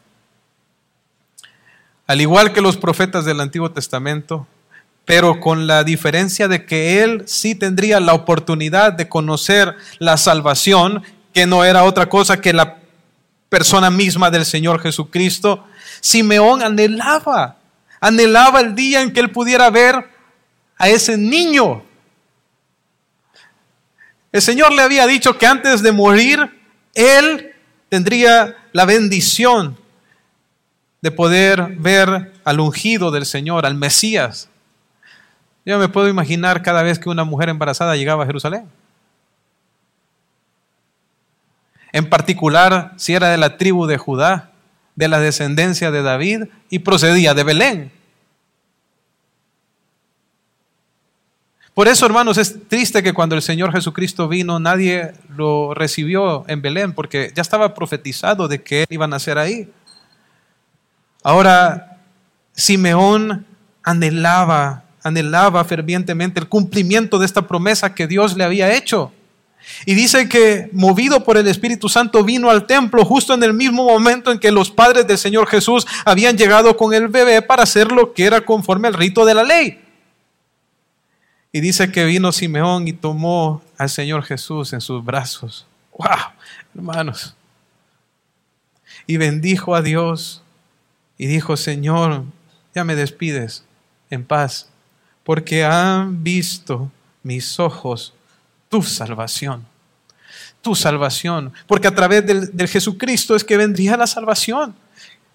[2.07, 4.47] Al igual que los profetas del Antiguo Testamento,
[5.05, 11.03] pero con la diferencia de que él sí tendría la oportunidad de conocer la salvación,
[11.33, 12.77] que no era otra cosa que la
[13.49, 15.65] persona misma del Señor Jesucristo,
[16.01, 17.57] Simeón anhelaba,
[17.99, 20.09] anhelaba el día en que él pudiera ver
[20.77, 21.83] a ese niño.
[24.31, 26.61] El Señor le había dicho que antes de morir,
[26.93, 27.53] Él
[27.89, 29.77] tendría la bendición
[31.01, 34.49] de poder ver al ungido del Señor, al Mesías.
[35.65, 38.69] Yo me puedo imaginar cada vez que una mujer embarazada llegaba a Jerusalén.
[41.91, 44.51] En particular, si era de la tribu de Judá,
[44.95, 47.91] de la descendencia de David y procedía de Belén.
[51.77, 56.63] Por eso, hermanos, es triste que cuando el Señor Jesucristo vino, nadie lo recibió en
[56.63, 59.71] Belén, porque ya estaba profetizado de que él iba a nacer ahí.
[61.21, 61.99] Ahora,
[62.53, 63.45] Simeón
[63.83, 69.11] anhelaba, anhelaba fervientemente el cumplimiento de esta promesa que Dios le había hecho.
[69.85, 73.85] Y dice que movido por el Espíritu Santo vino al templo justo en el mismo
[73.85, 77.91] momento en que los padres del Señor Jesús habían llegado con el bebé para hacer
[77.91, 79.81] lo que era conforme al rito de la ley.
[81.51, 85.65] Y dice que vino Simeón y tomó al Señor Jesús en sus brazos.
[85.97, 86.33] ¡Wow!
[86.75, 87.35] Hermanos.
[89.05, 90.43] Y bendijo a Dios
[91.17, 92.25] y dijo, Señor,
[92.75, 93.63] ya me despides
[94.09, 94.69] en paz,
[95.23, 96.91] porque han visto
[97.23, 98.13] mis ojos
[98.69, 99.65] tu salvación.
[100.61, 101.53] Tu salvación.
[101.67, 104.75] Porque a través del, del Jesucristo es que vendría la salvación.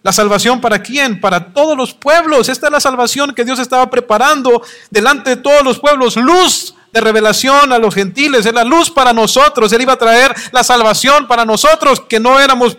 [0.02, 1.20] ¿La salvación para quién?
[1.20, 2.48] Para todos los pueblos.
[2.48, 6.16] Esta es la salvación que Dios estaba preparando delante de todos los pueblos.
[6.16, 8.44] Luz de revelación a los gentiles.
[8.44, 9.72] Es la luz para nosotros.
[9.72, 12.76] Él iba a traer la salvación para nosotros que no éramos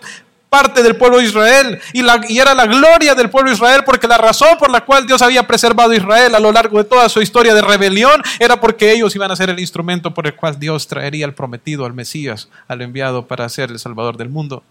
[0.53, 4.19] parte del pueblo de Israel y, era la gloria del pueblo de Israel porque la
[4.19, 7.23] razón por la cual Dios había preservado a Israel a lo largo de toda su
[7.23, 10.85] historia de rebelión era porque ellos iban a ser el instrumento por el cual Dios
[10.85, 14.61] traería al prometido, al Mesías, al enviado para ser el Salvador del mundo.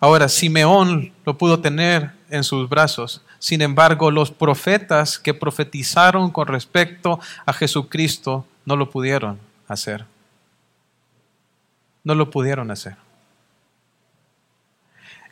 [0.00, 3.20] Ahora, Simeón lo pudo tener en sus brazos.
[3.38, 10.06] Sin embargo, los profetas que profetizaron con respecto a Jesucristo no lo pudieron hacer.
[12.04, 12.96] No lo pudieron hacer.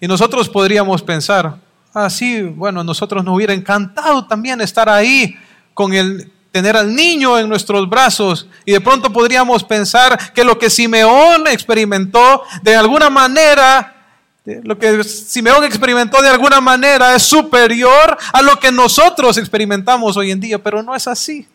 [0.00, 1.56] Y nosotros podríamos pensar,
[1.92, 5.36] ah, sí, bueno, nosotros nos hubiera encantado también estar ahí
[5.74, 10.58] con el tener al niño en nuestros brazos y de pronto podríamos pensar que lo
[10.58, 13.96] que Simeón experimentó de alguna manera
[14.64, 20.30] lo que Simeón experimentó de alguna manera es superior a lo que nosotros experimentamos hoy
[20.30, 21.46] en día, pero no es así.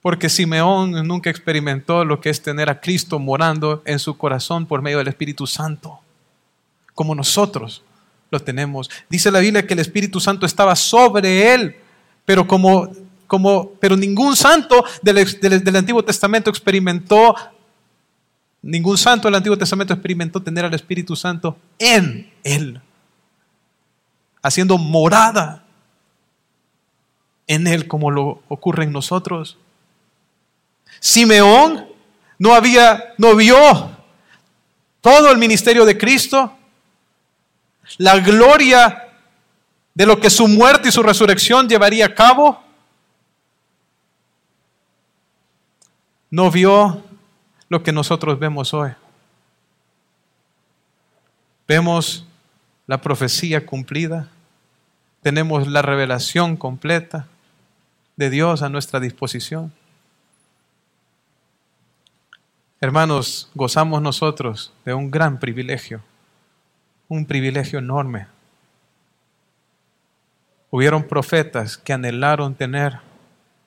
[0.00, 4.80] Porque Simeón nunca experimentó lo que es tener a Cristo morando en su corazón por
[4.80, 5.98] medio del Espíritu Santo,
[6.94, 7.82] como nosotros
[8.30, 8.90] lo tenemos.
[9.08, 11.76] Dice la Biblia que el Espíritu Santo estaba sobre él,
[12.24, 12.90] pero como,
[13.26, 17.34] como pero ningún santo del, del Antiguo Testamento experimentó
[18.62, 22.80] Ningún santo del Antiguo Testamento experimentó tener al Espíritu Santo en él,
[24.42, 25.64] haciendo morada
[27.46, 29.56] en él como lo ocurre en nosotros.
[31.00, 31.86] Simeón
[32.38, 33.96] no había, no vio
[35.00, 36.56] todo el ministerio de Cristo,
[37.96, 39.08] la gloria
[39.94, 42.62] de lo que su muerte y su resurrección llevaría a cabo.
[46.30, 47.02] No vio
[47.68, 48.90] lo que nosotros vemos hoy.
[51.66, 52.26] Vemos
[52.86, 54.28] la profecía cumplida,
[55.22, 57.26] tenemos la revelación completa
[58.16, 59.72] de Dios a nuestra disposición.
[62.80, 66.00] Hermanos, gozamos nosotros de un gran privilegio,
[67.08, 68.28] un privilegio enorme.
[70.70, 73.00] Hubieron profetas que anhelaron tener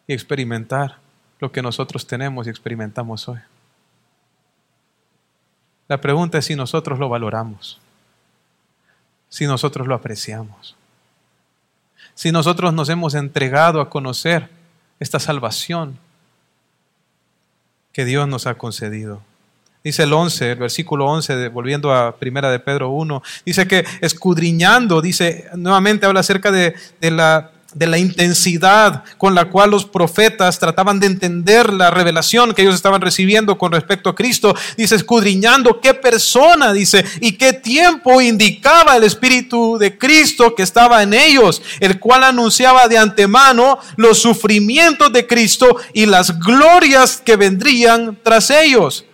[0.07, 0.97] y experimentar
[1.39, 3.39] lo que nosotros tenemos y experimentamos hoy.
[5.89, 7.81] La pregunta es si nosotros lo valoramos,
[9.27, 10.77] si nosotros lo apreciamos,
[12.13, 14.49] si nosotros nos hemos entregado a conocer
[15.01, 15.99] esta salvación
[17.93, 19.21] que Dios nos ha concedido.
[19.83, 25.01] Dice el 11, el versículo 11, volviendo a primera de Pedro 1, dice que escudriñando,
[25.01, 30.59] dice, nuevamente habla acerca de, de la de la intensidad con la cual los profetas
[30.59, 34.55] trataban de entender la revelación que ellos estaban recibiendo con respecto a Cristo.
[34.77, 41.03] Dice, escudriñando qué persona, dice, y qué tiempo indicaba el Espíritu de Cristo que estaba
[41.03, 47.35] en ellos, el cual anunciaba de antemano los sufrimientos de Cristo y las glorias que
[47.35, 49.05] vendrían tras ellos.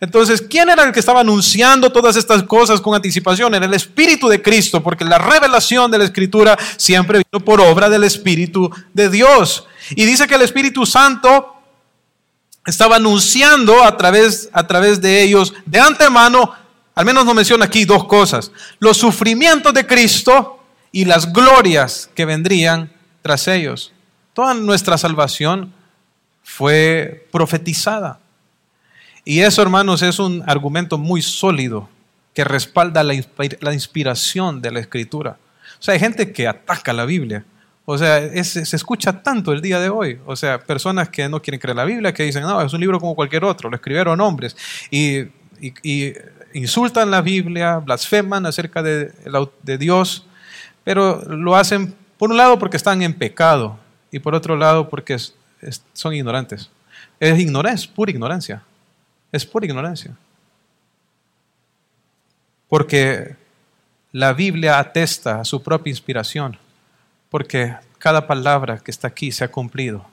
[0.00, 3.54] Entonces, ¿quién era el que estaba anunciando todas estas cosas con anticipación?
[3.54, 7.88] Era el Espíritu de Cristo, porque la revelación de la Escritura siempre vino por obra
[7.88, 9.66] del Espíritu de Dios.
[9.90, 11.54] Y dice que el Espíritu Santo
[12.64, 16.54] estaba anunciando a través, a través de ellos de antemano,
[16.94, 22.24] al menos nos menciona aquí dos cosas, los sufrimientos de Cristo y las glorias que
[22.24, 22.92] vendrían
[23.22, 23.92] tras ellos.
[24.32, 25.72] Toda nuestra salvación
[26.44, 28.20] fue profetizada.
[29.24, 31.88] Y eso, hermanos, es un argumento muy sólido
[32.34, 33.14] que respalda la,
[33.74, 35.38] inspiración de la escritura.
[35.78, 37.44] O sea, hay gente que ataca la Biblia.
[37.84, 40.20] O sea, se escucha tanto el día de hoy.
[40.24, 43.00] O sea, personas que no quieren creer la Biblia, que dicen, no, es un libro
[43.00, 44.56] como cualquier otro, lo escribieron hombres.
[44.90, 45.24] Y,
[46.54, 49.12] insultan la Biblia, blasfeman acerca de,
[49.62, 50.24] de Dios,
[50.84, 53.78] pero lo hacen, por un lado, porque están en pecado
[54.10, 55.16] y por otro lado, porque
[55.92, 56.70] son ignorantes.
[57.20, 58.62] Es ignorancia, pura ignorancia.
[59.32, 60.16] Es pura ignorancia.
[62.68, 63.36] Porque
[64.12, 66.58] la Biblia atesta su propia inspiración,
[67.30, 70.06] porque cada palabra que está aquí se ha cumplido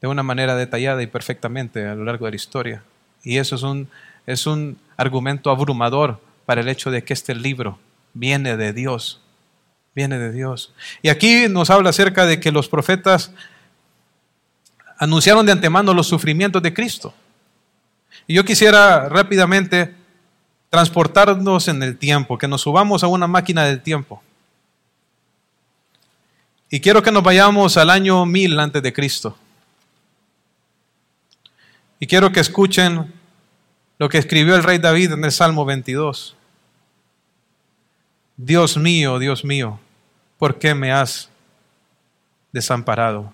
[0.00, 2.82] de una manera detallada y perfectamente a lo largo de la historia.
[3.22, 3.88] Y eso es un,
[4.26, 7.78] es un argumento abrumador para el hecho de que este libro
[8.14, 9.20] viene de Dios,
[9.94, 10.72] viene de Dios.
[11.02, 13.32] Y aquí nos habla acerca de que los profetas
[14.98, 17.14] anunciaron de antemano los sufrimientos de Cristo.
[18.26, 19.94] Y yo quisiera rápidamente
[20.70, 24.22] transportarnos en el tiempo, que nos subamos a una máquina del tiempo.
[26.70, 29.36] Y quiero que nos vayamos al año 1000 antes de Cristo.
[31.98, 33.12] Y quiero que escuchen
[33.98, 36.36] lo que escribió el rey David en el Salmo 22.
[38.36, 39.80] Dios mío, Dios mío,
[40.38, 41.30] ¿por qué me has
[42.52, 43.32] desamparado?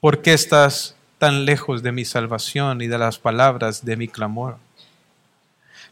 [0.00, 4.56] ¿Por qué estás tan lejos de mi salvación y de las palabras de mi clamor?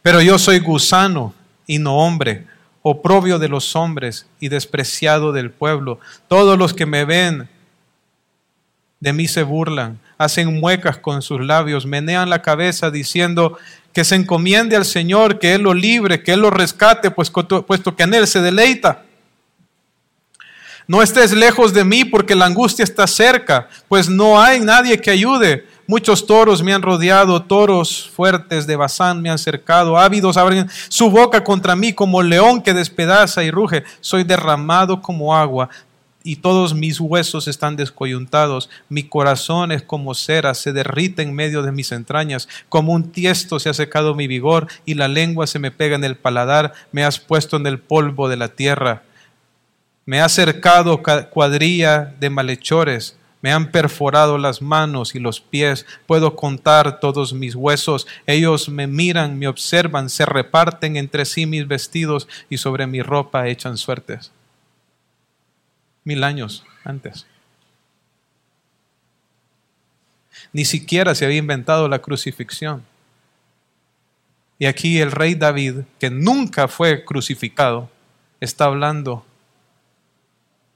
[0.03, 1.33] Pero yo soy gusano
[1.69, 2.49] y no hombre,
[2.83, 6.01] oprobio de los hombres y despreciado del pueblo.
[6.27, 7.49] Todos los que me ven
[8.99, 13.57] de mí se burlan, hacen muecas con sus labios, menean la cabeza diciendo
[13.93, 17.95] que se encomiende al Señor, que Él lo libre, que Él lo rescate, pues, puesto
[17.95, 19.05] que en Él se deleita.
[20.91, 25.13] No estés lejos de mí porque la angustia está cerca, pues no hay nadie que
[25.13, 25.65] ayude.
[25.87, 31.09] Muchos toros me han rodeado, toros fuertes de Bazán me han cercado, ávidos abren su
[31.09, 33.85] boca contra mí como león que despedaza y ruge.
[34.01, 35.69] Soy derramado como agua
[36.25, 38.69] y todos mis huesos están descoyuntados.
[38.89, 42.49] Mi corazón es como cera, se derrite en medio de mis entrañas.
[42.69, 46.03] Como un tiesto se ha secado mi vigor y la lengua se me pega en
[46.03, 46.73] el paladar.
[46.91, 49.05] Me has puesto en el polvo de la tierra
[50.07, 56.37] me ha cercado cuadrilla de malhechores, me han perforado las manos y los pies, puedo
[56.37, 62.29] contar todos mis huesos, ellos me miran, me observan, se reparten entre sí mis vestidos
[62.51, 64.33] y sobre mi ropa echan suertes.
[66.05, 67.27] Mil años antes.
[70.53, 72.85] Ni siquiera se había inventado la crucifixión.
[74.59, 77.89] Y aquí el rey David, que nunca fue crucificado,
[78.41, 79.25] está hablando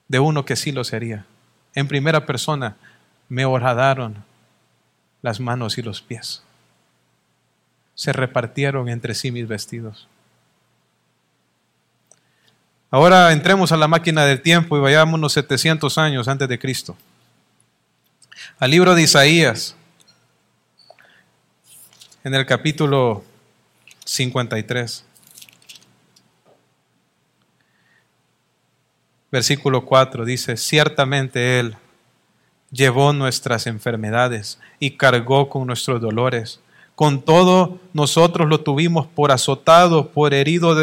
[0.08, 1.26] de uno que sí lo sería.
[1.74, 2.76] En primera persona,
[3.28, 4.24] me horadaron
[5.22, 6.42] las manos y los pies.
[7.94, 10.08] Se repartieron entre sí mis vestidos.
[12.90, 16.96] Ahora entremos a la máquina del tiempo y vayámonos 700 años antes de Cristo.
[18.58, 19.74] Al libro de Isaías,
[22.22, 23.24] en el capítulo
[24.04, 25.04] 53.
[29.34, 31.74] Versículo 4 dice, ciertamente Él
[32.70, 36.60] llevó nuestras enfermedades y cargó con nuestros dolores.
[36.94, 40.76] Con todo, nosotros lo tuvimos por azotado, por herido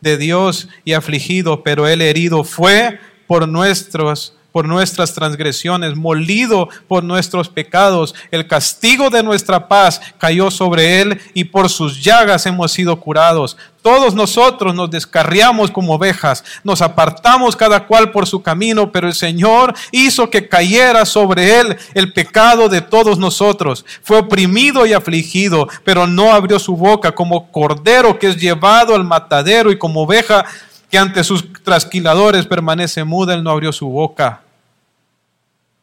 [0.00, 7.04] de, Dios y afligido, pero Él herido fue por nuestros por nuestras transgresiones, molido por
[7.04, 8.14] nuestros pecados.
[8.30, 13.58] El castigo de nuestra paz cayó sobre él y por sus llagas hemos sido curados.
[13.86, 19.14] Todos nosotros nos descarriamos como ovejas, nos apartamos cada cual por su camino, pero el
[19.14, 23.84] Señor hizo que cayera sobre él el pecado de todos nosotros.
[24.02, 29.04] Fue oprimido y afligido, pero no abrió su boca como cordero que es llevado al
[29.04, 30.44] matadero y como oveja
[30.90, 34.40] que ante sus trasquiladores permanece muda, él no abrió su boca.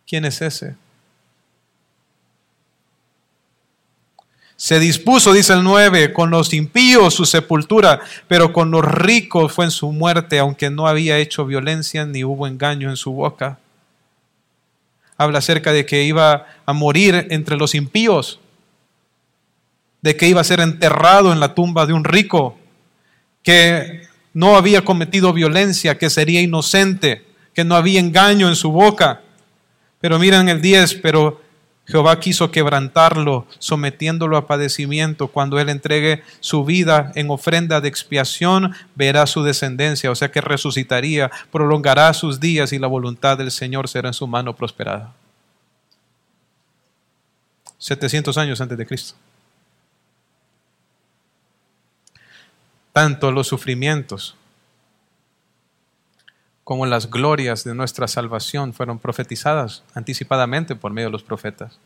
[0.06, 0.76] ¿Quién es ese?
[4.64, 8.00] Se dispuso, dice el 9, con los impíos su sepultura,
[8.30, 12.48] pero con los ricos fue en su muerte, aunque no había hecho violencia ni hubo
[12.48, 13.60] engaño en su boca.
[15.18, 18.40] Habla acerca de que iba a morir entre los impíos,
[20.02, 22.58] de que iba a ser enterrado en la tumba de un rico,
[23.44, 24.04] que
[24.34, 29.24] no había cometido violencia, que sería inocente, que no había engaño en su boca.
[30.00, 31.43] Pero miren el 10, pero
[31.86, 35.28] Jehová quiso quebrantarlo, sometiéndolo a padecimiento.
[35.28, 40.40] Cuando él entregue su vida en ofrenda de expiación, verá su descendencia, o sea que
[40.40, 45.14] resucitaría, prolongará sus días y la voluntad del Señor será en su mano prosperada.
[47.80, 49.16] 700 años antes de Cristo.
[52.94, 54.38] Tanto los sufrimientos
[56.64, 61.78] como las glorias de nuestra salvación fueron profetizadas anticipadamente por medio de los profetas.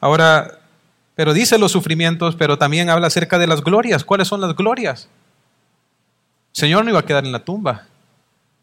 [0.00, 0.58] Ahora,
[1.14, 4.04] pero dice los sufrimientos, pero también habla acerca de las glorias.
[4.04, 5.08] ¿Cuáles son las glorias?
[6.54, 7.86] El Señor no iba a quedar en la tumba.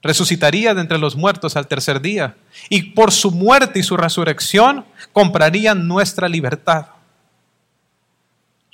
[0.02, 2.36] Resucitaría de entre los muertos al tercer día.
[2.70, 6.88] Y por su muerte y su resurrección comprarían nuestra libertad.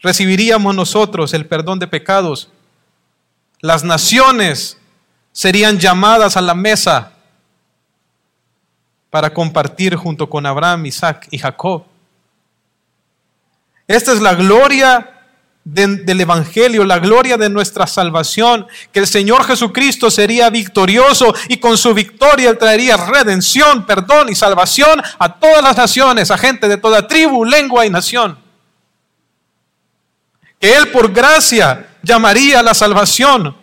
[0.01, 2.49] Recibiríamos nosotros el perdón de pecados.
[3.61, 4.77] Las naciones
[5.31, 7.11] serían llamadas a la mesa
[9.09, 11.83] para compartir junto con Abraham, Isaac y Jacob.
[13.87, 15.17] Esta es la gloria
[15.63, 21.77] del Evangelio, la gloria de nuestra salvación, que el Señor Jesucristo sería victorioso y con
[21.77, 27.07] su victoria traería redención, perdón y salvación a todas las naciones, a gente de toda
[27.07, 28.39] tribu, lengua y nación.
[30.59, 33.60] Que Él por gracia llamaría a la salvación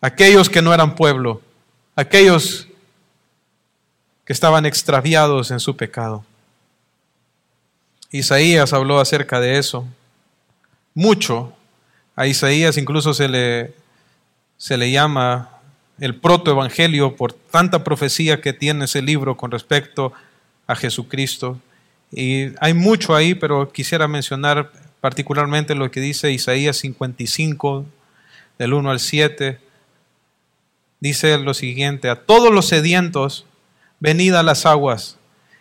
[0.00, 1.42] aquellos que no eran pueblo,
[1.96, 2.68] aquellos
[4.24, 6.24] que estaban extraviados en su pecado.
[8.10, 9.86] Isaías habló acerca de eso.
[10.94, 11.52] Mucho.
[12.16, 13.74] A Isaías incluso se le,
[14.56, 15.50] se le llama
[16.00, 20.12] el protoevangelio por tanta profecía que tiene ese libro con respecto
[20.66, 21.58] a Jesucristo.
[22.10, 27.84] Y hay mucho ahí, pero quisiera mencionar particularmente lo que dice Isaías 55,
[28.58, 29.67] del 1 al 7
[31.00, 33.46] dice lo siguiente, a todos los sedientos,
[34.00, 35.16] venid a las aguas,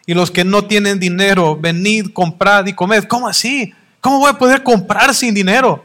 [0.06, 3.04] y los que no tienen dinero, venid, comprad y comed.
[3.06, 3.74] ¿Cómo así?
[4.00, 5.84] ¿Cómo voy a poder comprar sin dinero?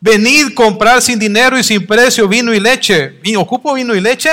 [0.00, 3.18] Venid, comprar sin dinero y sin precio vino y leche.
[3.36, 4.30] ¿Ocupo vino y leche?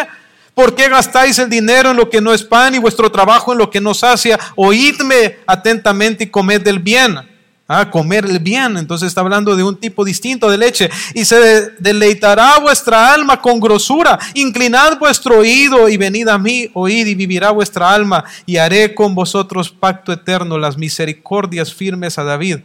[0.53, 3.57] ¿Por qué gastáis el dinero en lo que no es pan y vuestro trabajo en
[3.57, 4.38] lo que no sacia?
[4.55, 7.30] Oídme atentamente y comed del bien
[7.80, 8.78] a comer el bien.
[8.78, 10.89] Entonces está hablando de un tipo distinto de leche.
[11.13, 14.19] Y se deleitará vuestra alma con grosura.
[14.34, 18.24] Inclinad vuestro oído y venid a mí, oíd y vivirá vuestra alma.
[18.45, 22.59] Y haré con vosotros pacto eterno, las misericordias firmes a David.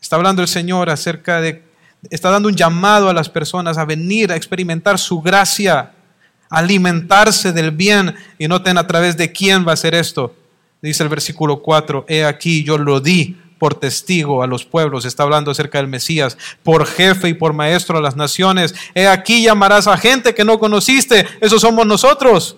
[0.00, 1.62] Está hablando el Señor acerca de,
[2.10, 5.92] está dando un llamado a las personas a venir a experimentar su gracia,
[6.48, 10.34] alimentarse del bien y noten a través de quién va a ser esto.
[10.80, 15.22] Dice el versículo 4, he aquí yo lo di por testigo a los pueblos, está
[15.22, 18.74] hablando acerca del Mesías, por jefe y por maestro a las naciones.
[18.94, 22.56] He aquí llamarás a gente que no conociste, esos somos nosotros,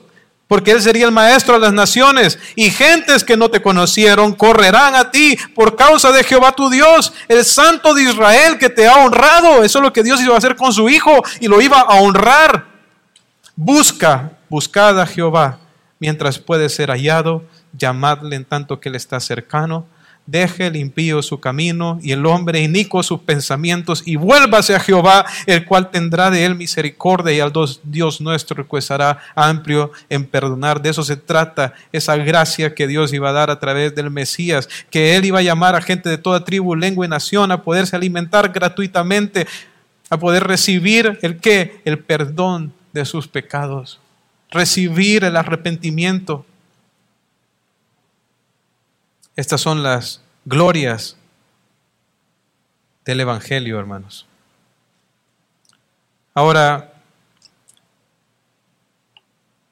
[0.49, 2.39] porque Él sería el maestro a las naciones.
[2.57, 7.13] Y gentes que no te conocieron correrán a ti por causa de Jehová tu Dios,
[7.29, 9.63] el Santo de Israel que te ha honrado.
[9.63, 11.97] Eso es lo que Dios iba a hacer con su Hijo y lo iba a
[11.97, 12.67] honrar.
[13.55, 15.59] Busca, buscad a Jehová
[15.99, 19.87] mientras puede ser hallado, llamadle en tanto que Él está cercano
[20.29, 25.25] deje el impío su camino y el hombre inicuo sus pensamientos y vuélvase a Jehová,
[25.47, 27.51] el cual tendrá de él misericordia y al
[27.83, 30.83] Dios nuestro recuesará amplio en perdonar.
[30.83, 34.69] De eso se trata, esa gracia que Dios iba a dar a través del Mesías,
[34.91, 37.97] que él iba a llamar a gente de toda tribu, lengua y nación a poderse
[37.97, 39.47] alimentar gratuitamente,
[40.11, 43.99] a poder recibir el qué, el perdón de sus pecados,
[44.51, 46.45] recibir el arrepentimiento
[49.39, 51.17] estas son las glorias
[53.05, 54.27] del Evangelio, hermanos.
[56.35, 56.93] Ahora,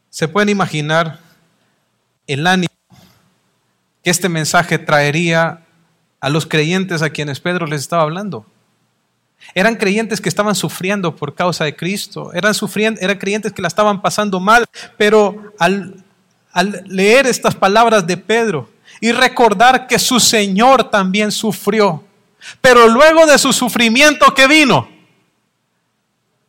[0.08, 1.18] ¿se pueden imaginar
[2.28, 2.72] el ánimo
[4.04, 5.64] que este mensaje traería
[6.20, 8.46] a los creyentes a quienes Pedro les estaba hablando?
[9.52, 13.68] Eran creyentes que estaban sufriendo por causa de Cristo, eran, sufriendo, eran creyentes que la
[13.68, 14.64] estaban pasando mal,
[14.96, 16.04] pero al,
[16.52, 22.04] al leer estas palabras de Pedro, y recordar que su Señor también sufrió.
[22.60, 24.88] Pero luego de su sufrimiento, ¿qué vino?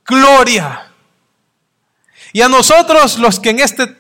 [0.06, 0.91] Gloria.
[2.34, 3.95] Y a nosotros los que en este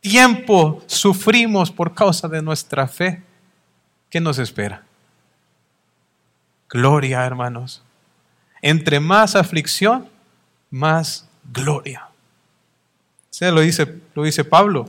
[0.00, 3.22] tiempo sufrimos por causa de nuestra fe,
[4.08, 4.84] ¿qué nos espera?
[6.68, 7.82] Gloria, hermanos.
[8.62, 10.08] Entre más aflicción,
[10.70, 12.08] más gloria.
[13.30, 14.86] Se lo dice, lo dice Pablo.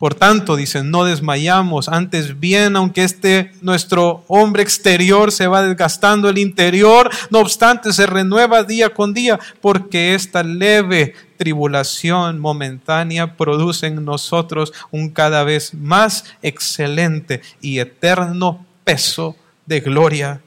[0.00, 6.30] Por tanto, dicen, no desmayamos, antes bien, aunque este nuestro hombre exterior se va desgastando
[6.30, 13.88] el interior, no obstante se renueva día con día, porque esta leve tribulación momentánea produce
[13.88, 19.36] en nosotros un cada vez más excelente y eterno peso
[19.66, 20.40] de gloria.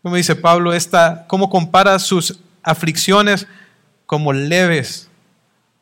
[0.00, 3.46] Como dice Pablo, esta, ¿cómo compara sus aflicciones
[4.06, 5.10] como leves?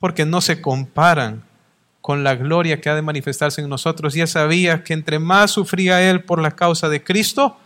[0.01, 1.47] Porque no se comparan
[2.09, 4.17] con la gloria que ha de manifestarse en nosotros.
[4.17, 7.59] Y él sabía que entre más sufría él por la causa de Cristo,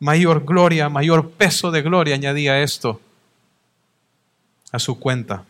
[0.00, 3.00] mayor gloria, mayor peso de gloria añadía esto
[4.72, 5.44] a su cuenta.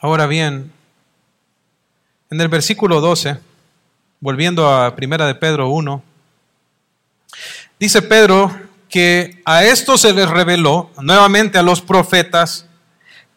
[0.00, 0.72] Ahora bien,
[2.30, 3.38] en el versículo 12,
[4.18, 6.02] volviendo a Primera de Pedro 1,
[7.78, 8.50] dice Pedro
[8.88, 12.67] que a esto se les reveló nuevamente a los profetas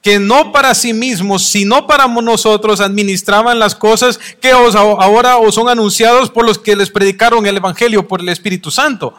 [0.01, 5.69] que no para sí mismos, sino para nosotros administraban las cosas que ahora os son
[5.69, 9.13] anunciados por los que les predicaron el Evangelio por el Espíritu Santo.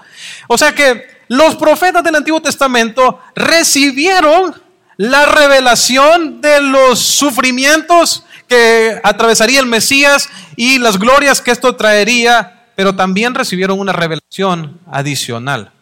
[0.48, 4.60] O sea que los profetas del Antiguo Testamento recibieron
[4.96, 12.66] la revelación de los sufrimientos que atravesaría el Mesías y las glorias que esto traería,
[12.74, 15.72] pero también recibieron una revelación adicional,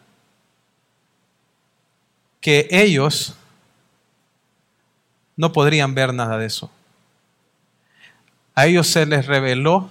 [2.39, 3.35] que ellos
[5.41, 6.69] no podrían ver nada de eso.
[8.53, 9.89] A ellos se les reveló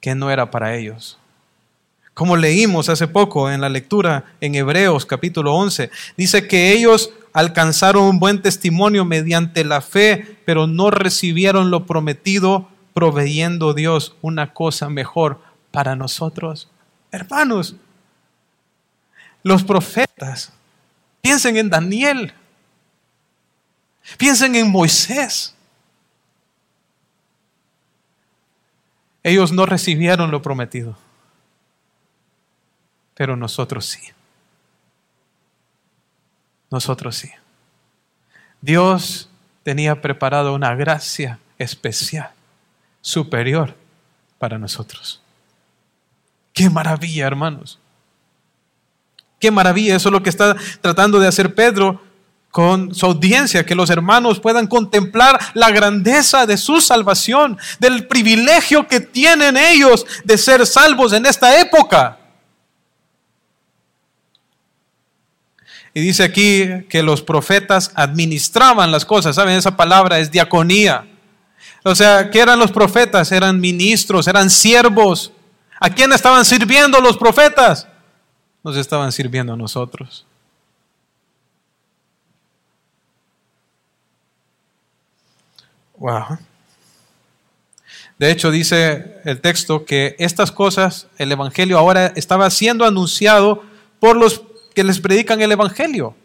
[0.00, 1.18] que no era para ellos.
[2.14, 8.04] Como leímos hace poco en la lectura en Hebreos capítulo 11, dice que ellos alcanzaron
[8.04, 14.88] un buen testimonio mediante la fe, pero no recibieron lo prometido, proveyendo Dios una cosa
[14.88, 15.38] mejor
[15.70, 16.70] para nosotros.
[17.10, 17.76] Hermanos,
[19.42, 20.50] los profetas,
[21.20, 22.32] piensen en Daniel,
[24.18, 25.54] piensen en Moisés.
[29.22, 30.96] Ellos no recibieron lo prometido,
[33.14, 34.00] pero nosotros sí.
[36.70, 37.30] Nosotros sí.
[38.60, 39.28] Dios
[39.62, 42.30] tenía preparado una gracia especial,
[43.00, 43.76] superior
[44.38, 45.20] para nosotros.
[46.52, 47.78] Qué maravilla, hermanos.
[49.38, 49.96] Qué maravilla.
[49.96, 52.00] Eso es lo que está tratando de hacer Pedro
[52.52, 58.86] con su audiencia, que los hermanos puedan contemplar la grandeza de su salvación, del privilegio
[58.86, 62.18] que tienen ellos de ser salvos en esta época.
[65.94, 69.34] Y dice aquí que los profetas administraban las cosas.
[69.36, 69.56] ¿Saben?
[69.56, 71.06] Esa palabra es diaconía.
[71.84, 73.32] O sea, ¿qué eran los profetas?
[73.32, 75.32] Eran ministros, eran siervos.
[75.80, 77.88] ¿A quién estaban sirviendo los profetas?
[78.62, 80.26] Nos estaban sirviendo a nosotros.
[86.02, 86.36] Wow.
[88.18, 93.62] De hecho, dice el texto que estas cosas, el Evangelio ahora estaba siendo anunciado
[94.00, 94.42] por los
[94.74, 96.16] que les predican el Evangelio.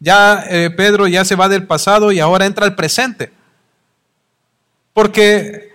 [0.00, 3.30] Ya eh, Pedro ya se va del pasado y ahora entra al presente.
[4.94, 5.74] Porque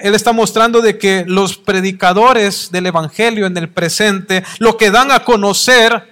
[0.00, 5.10] él está mostrando de que los predicadores del Evangelio en el presente lo que dan
[5.10, 6.07] a conocer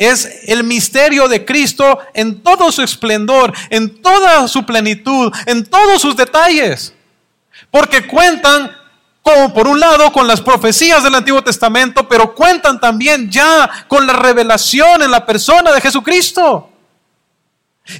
[0.00, 6.00] es el misterio de Cristo en todo su esplendor, en toda su plenitud, en todos
[6.00, 6.94] sus detalles.
[7.70, 8.74] Porque cuentan
[9.20, 14.06] como por un lado con las profecías del Antiguo Testamento, pero cuentan también ya con
[14.06, 16.70] la revelación en la persona de Jesucristo.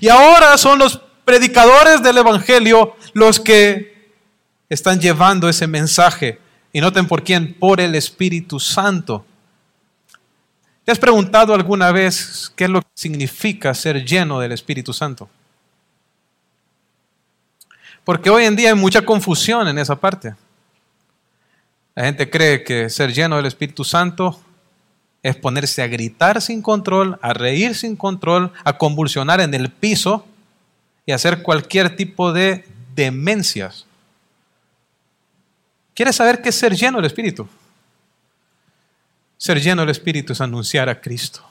[0.00, 4.14] Y ahora son los predicadores del Evangelio los que
[4.70, 6.40] están llevando ese mensaje.
[6.72, 9.26] Y noten por quién, por el Espíritu Santo.
[10.84, 15.28] ¿Te has preguntado alguna vez qué es lo que significa ser lleno del Espíritu Santo?
[18.04, 20.34] Porque hoy en día hay mucha confusión en esa parte.
[21.94, 24.40] La gente cree que ser lleno del Espíritu Santo
[25.22, 30.26] es ponerse a gritar sin control, a reír sin control, a convulsionar en el piso
[31.04, 32.64] y hacer cualquier tipo de
[32.94, 33.86] demencias.
[35.94, 37.46] ¿Quieres saber qué es ser lleno del Espíritu?
[39.40, 41.50] Ser lleno del Espíritu es anunciar a Cristo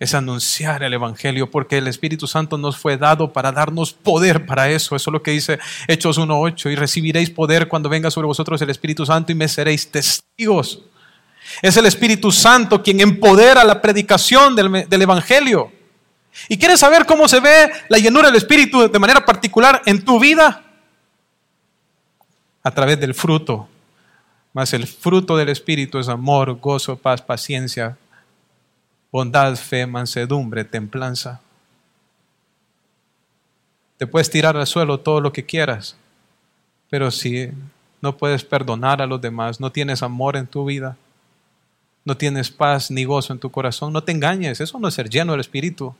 [0.00, 4.70] es anunciar el Evangelio, porque el Espíritu Santo nos fue dado para darnos poder para
[4.70, 4.96] eso.
[4.96, 8.70] Eso es lo que dice Hechos 1.8, y recibiréis poder cuando venga sobre vosotros el
[8.70, 10.80] Espíritu Santo y me seréis testigos.
[11.60, 15.70] Es el Espíritu Santo quien empodera la predicación del, del Evangelio.
[16.48, 20.18] ¿Y quieres saber cómo se ve la llenura del Espíritu de manera particular en tu
[20.18, 20.64] vida?
[22.62, 23.68] A través del fruto.
[24.52, 27.96] Mas el fruto del Espíritu es amor, gozo, paz, paciencia,
[29.12, 31.40] bondad, fe, mansedumbre, templanza.
[33.96, 35.96] Te puedes tirar al suelo todo lo que quieras,
[36.88, 37.50] pero si
[38.00, 40.96] no puedes perdonar a los demás, no tienes amor en tu vida,
[42.04, 45.10] no tienes paz ni gozo en tu corazón, no te engañes, eso no es ser
[45.10, 45.94] lleno del Espíritu.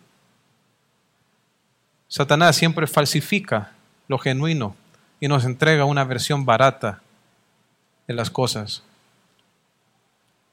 [2.08, 3.72] Satanás siempre falsifica
[4.08, 4.74] lo genuino
[5.20, 7.02] y nos entrega una versión barata
[8.10, 8.82] de las cosas.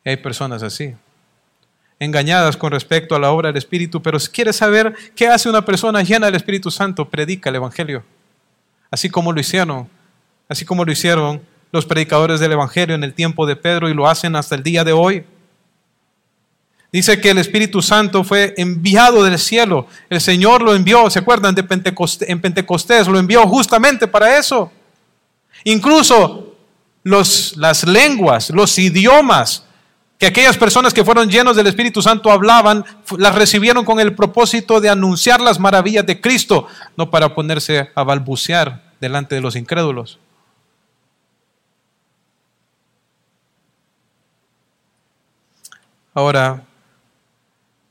[0.06, 0.94] hay personas así.
[2.00, 5.66] engañadas con respecto a la obra del Espíritu, pero si quieres saber qué hace una
[5.66, 8.04] persona llena del Espíritu Santo, predica el Evangelio.
[8.92, 9.90] Así como lo hicieron,
[10.48, 11.42] así como lo hicieron
[11.72, 14.84] los predicadores del Evangelio en el tiempo de Pedro y lo hacen hasta el día
[14.84, 15.26] de hoy.
[16.92, 19.88] Dice que el Espíritu Santo fue enviado del cielo.
[20.12, 21.66] El Señor lo envió, ¿se acuerdan de?
[22.28, 24.72] En Pentecostés lo envió justamente para eso.
[25.64, 26.47] Incluso
[27.08, 29.64] los, las lenguas, los idiomas
[30.20, 32.84] que aquellas personas que fueron llenos del Espíritu Santo hablaban,
[33.18, 38.04] las recibieron con el propósito de anunciar las maravillas de Cristo, no para ponerse a
[38.04, 40.20] balbucear delante de los incrédulos.
[46.14, 46.64] Ahora,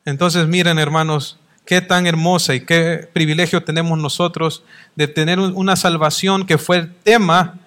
[0.04, 4.62] entonces miren hermanos, qué tan hermosa y qué privilegio tenemos nosotros
[4.94, 7.60] de tener una salvación que fue el tema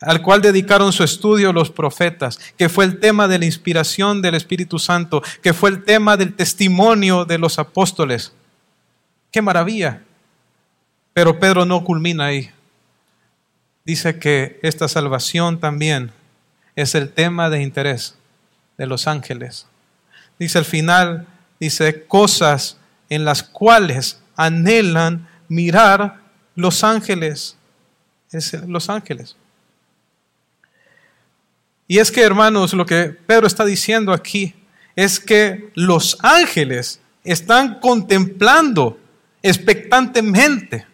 [0.00, 4.34] al cual dedicaron su estudio los profetas, que fue el tema de la inspiración del
[4.34, 8.32] Espíritu Santo, que fue el tema del testimonio de los apóstoles.
[9.30, 10.02] ¡Qué maravilla!
[11.12, 12.50] Pero Pedro no culmina ahí.
[13.84, 16.12] Dice que esta salvación también
[16.76, 18.16] es el tema de interés
[18.78, 19.66] de los ángeles.
[20.38, 21.26] Dice al final,
[21.58, 22.78] dice, cosas
[23.10, 26.20] en las cuales anhelan mirar
[26.54, 27.56] los ángeles.
[28.32, 29.36] Es los ángeles.
[31.90, 34.54] Y es que, hermanos, lo que Pedro está diciendo aquí
[34.94, 38.96] es que los ángeles están contemplando
[39.42, 40.86] expectantemente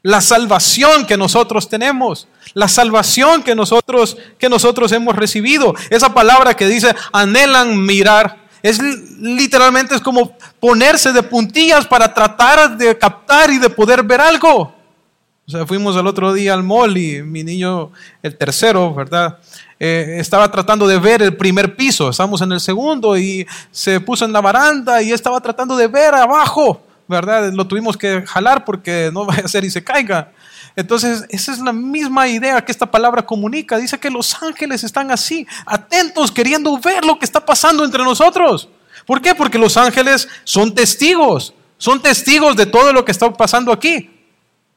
[0.00, 5.74] la salvación que nosotros tenemos, la salvación que nosotros, que nosotros hemos recibido.
[5.90, 12.78] Esa palabra que dice anhelan mirar, es literalmente es como ponerse de puntillas para tratar
[12.78, 14.74] de captar y de poder ver algo.
[15.48, 19.38] O sea, fuimos el otro día al mall y mi niño, el tercero, ¿verdad?
[19.78, 24.24] Eh, estaba tratando de ver el primer piso, estábamos en el segundo y se puso
[24.24, 27.52] en la baranda y estaba tratando de ver abajo, ¿verdad?
[27.52, 30.32] Lo tuvimos que jalar porque no vaya a ser y se caiga.
[30.74, 33.78] Entonces, esa es la misma idea que esta palabra comunica.
[33.78, 38.68] Dice que los ángeles están así, atentos, queriendo ver lo que está pasando entre nosotros.
[39.06, 39.32] ¿Por qué?
[39.32, 44.15] Porque los ángeles son testigos, son testigos de todo lo que está pasando aquí.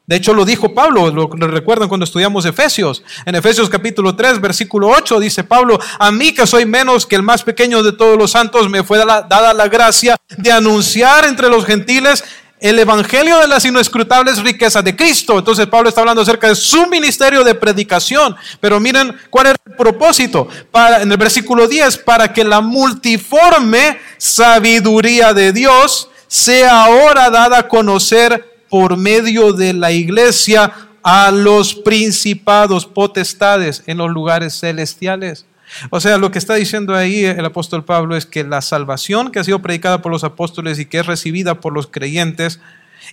[0.09, 3.03] De hecho, lo dijo Pablo, lo, recuerdan cuando estudiamos Efesios.
[3.27, 7.21] En Efesios capítulo 3, versículo 8, dice Pablo, a mí que soy menos que el
[7.21, 11.63] más pequeño de todos los santos, me fue dada la gracia de anunciar entre los
[11.63, 12.23] gentiles
[12.59, 15.37] el evangelio de las inescrutables riquezas de Cristo.
[15.37, 18.35] Entonces Pablo está hablando acerca de su ministerio de predicación.
[18.59, 20.47] Pero miren cuál era el propósito.
[20.73, 27.67] En el versículo 10, para que la multiforme sabiduría de Dios sea ahora dada a
[27.67, 30.71] conocer por medio de la iglesia
[31.03, 35.45] a los principados, potestades en los lugares celestiales.
[35.89, 39.39] O sea, lo que está diciendo ahí el apóstol Pablo es que la salvación que
[39.39, 42.59] ha sido predicada por los apóstoles y que es recibida por los creyentes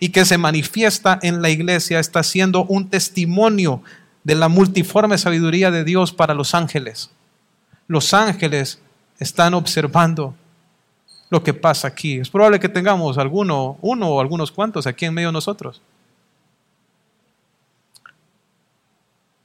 [0.00, 3.82] y que se manifiesta en la iglesia está siendo un testimonio
[4.24, 7.10] de la multiforme sabiduría de Dios para los ángeles.
[7.88, 8.80] Los ángeles
[9.18, 10.34] están observando
[11.30, 12.18] lo que pasa aquí.
[12.18, 15.80] Es probable que tengamos alguno, uno o algunos cuantos aquí en medio de nosotros.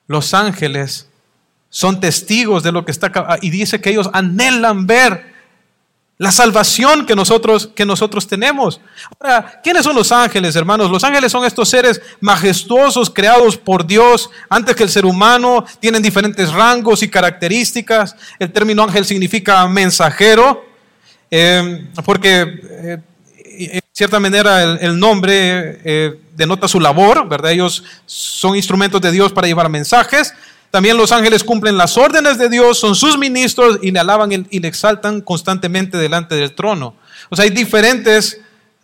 [0.07, 1.07] Los ángeles
[1.69, 3.11] son testigos de lo que está
[3.41, 5.32] y dice que ellos anhelan ver
[6.21, 8.79] la salvación que nosotros, que nosotros tenemos.
[9.19, 10.91] Ahora, ¿quiénes son los ángeles, hermanos?
[10.91, 16.03] Los ángeles son estos seres majestuosos creados por Dios antes que el ser humano, tienen
[16.03, 18.15] diferentes rangos y características.
[18.38, 20.63] El término ángel significa mensajero,
[21.34, 22.99] Em, porque eh,
[23.45, 27.51] en cierta manera el, nombre eh, denota su labor, ¿verdad?
[27.51, 30.34] Ellos son instrumentos de Dios para llevar mensajes.
[30.71, 34.59] También los ángeles cumplen las órdenes de Dios, son sus ministros y le alaban y
[34.59, 36.95] le exaltan constantemente delante del trono.
[37.29, 38.39] O sea, hay diferentes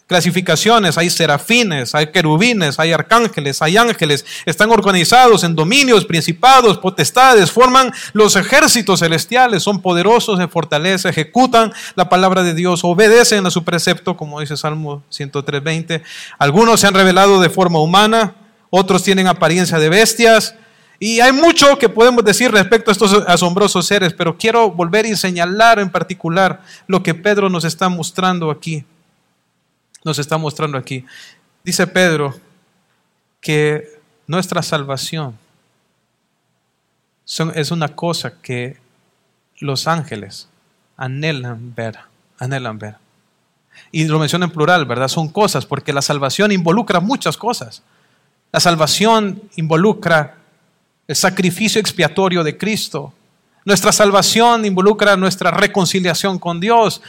[0.07, 7.51] clasificaciones, hay serafines, hay querubines, hay arcángeles, hay ángeles, están organizados en dominios, principados, potestades,
[7.51, 11.73] forman los ejércitos celestiales, son poderosos en fortaleza, ejecutan.
[11.95, 16.01] La palabra de Dios, obedecen a su precepto, como dice Salmo 103.20.
[16.39, 18.35] Algunos se han revelado de forma humana,
[18.69, 20.55] otros tienen apariencia de bestias,
[20.99, 25.15] y hay mucho que podemos decir respecto a estos asombrosos seres, pero quiero volver y
[25.15, 28.83] señalar en particular lo que Pedro nos está mostrando aquí
[30.07, 31.05] nos está mostrando aquí.
[31.63, 32.33] Dice Pedro
[33.41, 35.37] que nuestra salvación
[37.53, 38.77] es una cosa que
[39.59, 40.47] los ángeles
[40.95, 41.99] anhelan ver,
[42.39, 42.95] anhelan ver.
[43.91, 45.09] Y lo menciona en plural, ¿verdad?
[45.09, 47.83] Son cosas, porque la salvación involucra muchas cosas.
[48.51, 50.37] La salvación involucra
[51.07, 53.13] el sacrificio expiatorio de Cristo,
[53.67, 57.01] Nuestra salvación involucra nuestra reconciliación con Dios,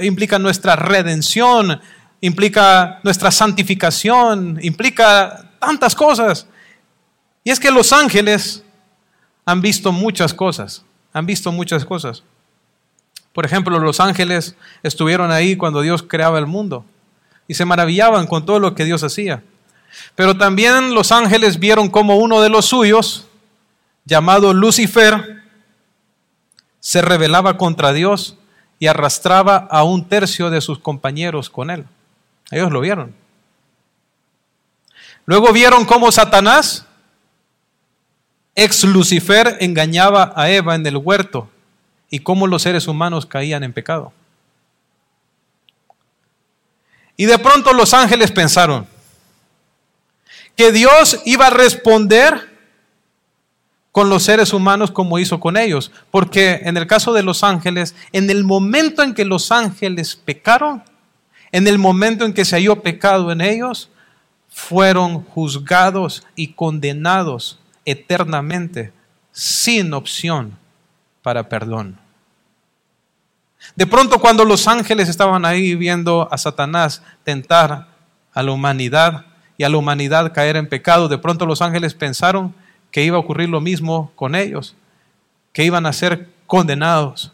[0.00, 1.82] implica nuestra redención,
[2.20, 6.46] implica nuestra santificación, implica tantas cosas.
[7.44, 8.62] Y es que los ángeles
[9.44, 12.22] han visto muchas cosas, han visto muchas cosas.
[13.32, 16.84] Por ejemplo, los ángeles estuvieron ahí cuando Dios creaba el mundo
[17.46, 19.42] y se maravillaban con todo lo que Dios hacía.
[20.14, 23.26] Pero también los ángeles vieron como uno de los suyos,
[24.04, 25.42] llamado Lucifer,
[26.80, 28.36] se rebelaba contra Dios
[28.78, 31.86] y arrastraba a un tercio de sus compañeros con él.
[32.50, 33.14] Ellos lo vieron.
[35.26, 36.86] Luego vieron cómo Satanás,
[38.54, 41.50] ex Lucifer, engañaba a Eva en el huerto
[42.10, 44.12] y cómo los seres humanos caían en pecado.
[47.16, 48.86] Y de pronto los ángeles pensaron
[50.56, 52.48] que Dios iba a responder
[53.92, 55.90] con los seres humanos como hizo con ellos.
[56.10, 60.84] Porque en el caso de los ángeles, en el momento en que los ángeles pecaron,
[61.52, 63.90] en el momento en que se halló pecado en ellos,
[64.48, 68.92] fueron juzgados y condenados eternamente
[69.32, 70.58] sin opción
[71.22, 71.98] para perdón.
[73.76, 77.88] De pronto cuando los ángeles estaban ahí viendo a Satanás tentar
[78.32, 79.26] a la humanidad
[79.56, 82.54] y a la humanidad caer en pecado, de pronto los ángeles pensaron
[82.90, 84.74] que iba a ocurrir lo mismo con ellos,
[85.52, 87.32] que iban a ser condenados,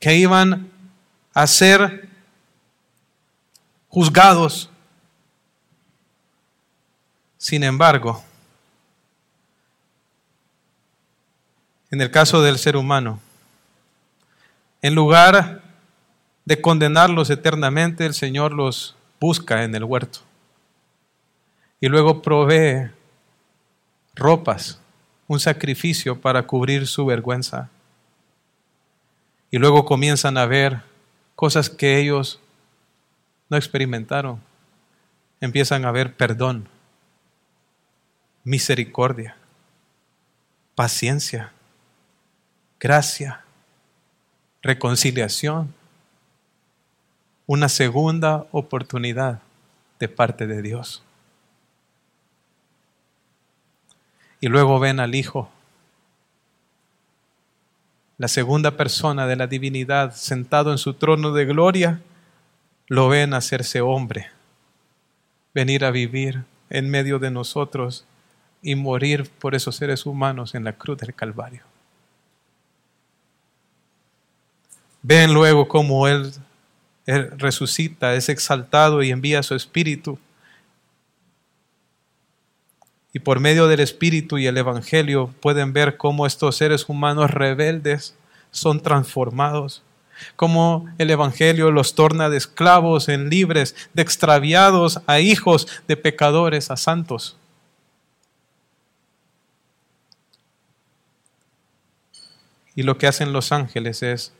[0.00, 0.70] que iban
[1.32, 2.08] a ser
[3.94, 4.68] juzgados.
[7.38, 8.24] Sin embargo,
[11.92, 13.20] en el caso del ser humano,
[14.82, 15.62] en lugar
[16.44, 20.18] de condenarlos eternamente, el Señor los busca en el huerto
[21.80, 22.90] y luego provee
[24.16, 24.80] ropas,
[25.28, 27.70] un sacrificio para cubrir su vergüenza.
[29.52, 30.82] Y luego comienzan a ver
[31.36, 32.40] cosas que ellos
[33.48, 34.40] no experimentaron.
[35.40, 36.68] Empiezan a ver perdón,
[38.44, 39.36] misericordia,
[40.74, 41.52] paciencia,
[42.80, 43.44] gracia,
[44.62, 45.74] reconciliación,
[47.46, 49.40] una segunda oportunidad
[49.98, 51.02] de parte de Dios.
[54.40, 55.50] Y luego ven al Hijo,
[58.18, 62.00] la segunda persona de la divinidad, sentado en su trono de gloria,
[62.94, 64.30] lo ven hacerse hombre,
[65.52, 68.04] venir a vivir en medio de nosotros
[68.62, 71.62] y morir por esos seres humanos en la cruz del Calvario.
[75.02, 76.32] Ven luego cómo Él,
[77.04, 80.18] Él resucita, es exaltado y envía su espíritu
[83.12, 88.16] y por medio del Espíritu y el Evangelio pueden ver cómo estos seres humanos rebeldes
[88.50, 89.82] son transformados,
[90.36, 96.70] cómo el Evangelio los torna de esclavos en libres, de extraviados a hijos, de pecadores
[96.70, 97.36] a santos.
[102.76, 104.32] Y lo que hacen los ángeles es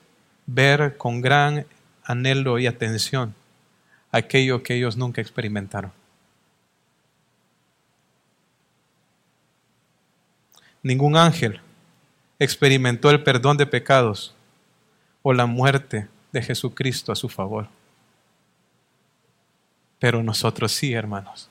[0.47, 1.66] ver con gran
[2.05, 3.35] anhelo y atención
[4.11, 5.93] aquello que ellos nunca experimentaron.
[10.83, 11.61] Ningún ángel
[12.39, 14.34] experimentó el perdón de pecados
[15.25, 17.66] o la muerte de Jesucristo a su favor.
[19.99, 21.51] Pero nosotros sí, hermanos.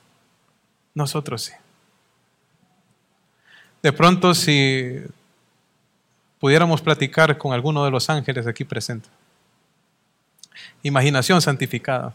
[0.94, 1.52] Nosotros sí.
[3.82, 5.02] De pronto, si
[6.40, 9.12] pudiéramos platicar con alguno de los ángeles aquí presentes,
[10.84, 12.14] imaginación santificada,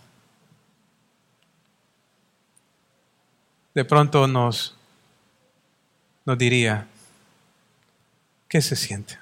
[3.74, 4.74] de pronto nos,
[6.24, 6.86] nos diría,
[8.48, 9.18] ¿Qué se siente?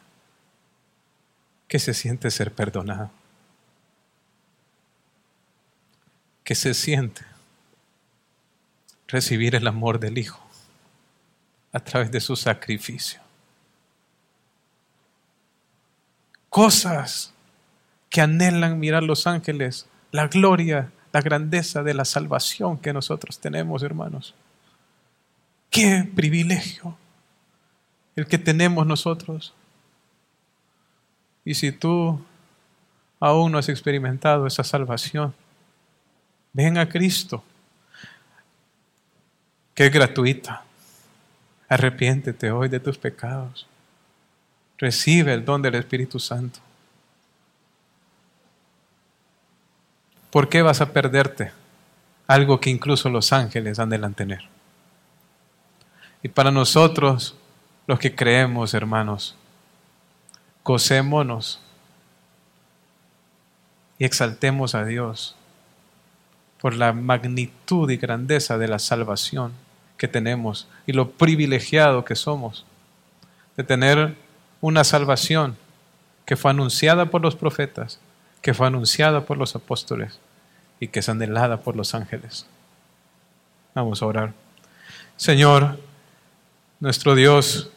[1.68, 3.10] ¿Qué se siente ser perdonado?
[6.44, 7.22] ¿Qué se siente
[9.08, 10.40] recibir el amor del Hijo
[11.72, 13.20] a través de su sacrificio?
[16.48, 17.32] Cosas
[18.08, 23.82] que anhelan mirar los ángeles, la gloria, la grandeza de la salvación que nosotros tenemos,
[23.82, 24.34] hermanos.
[25.70, 26.96] ¡Qué privilegio!
[28.16, 29.54] el que tenemos nosotros.
[31.46, 32.20] Y si tú
[33.20, 35.32] aún no has experimentado esa salvación,
[36.52, 37.44] ven a Cristo,
[39.72, 40.64] que es gratuita.
[41.68, 43.64] Arrepiéntete hoy de tus pecados.
[44.76, 46.58] Recibe el don del Espíritu Santo.
[50.30, 51.52] ¿Por qué vas a perderte
[52.26, 54.48] algo que incluso los ángeles anhelan tener?
[56.24, 57.36] Y para nosotros,
[57.86, 59.36] los que creemos, hermanos,
[60.66, 61.60] Gocémonos
[64.00, 65.36] y exaltemos a Dios
[66.60, 69.52] por la magnitud y grandeza de la salvación
[69.96, 72.66] que tenemos y lo privilegiado que somos
[73.56, 74.16] de tener
[74.60, 75.56] una salvación
[76.24, 78.00] que fue anunciada por los profetas,
[78.42, 80.18] que fue anunciada por los apóstoles
[80.80, 82.44] y que es anhelada por los ángeles.
[83.72, 84.32] Vamos a orar.
[85.16, 85.78] Señor,
[86.80, 87.70] nuestro Dios,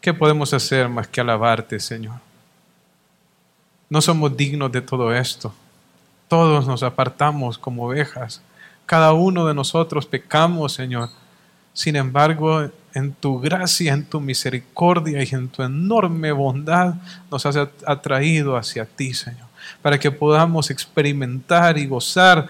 [0.00, 2.20] ¿qué podemos hacer más que alabarte, Señor?
[3.90, 5.54] No somos dignos de todo esto.
[6.28, 8.42] Todos nos apartamos como ovejas.
[8.84, 11.08] Cada uno de nosotros pecamos, Señor.
[11.72, 16.94] Sin embargo, en tu gracia, en tu misericordia y en tu enorme bondad
[17.30, 19.46] nos has atraído hacia ti, Señor,
[19.80, 22.48] para que podamos experimentar y gozar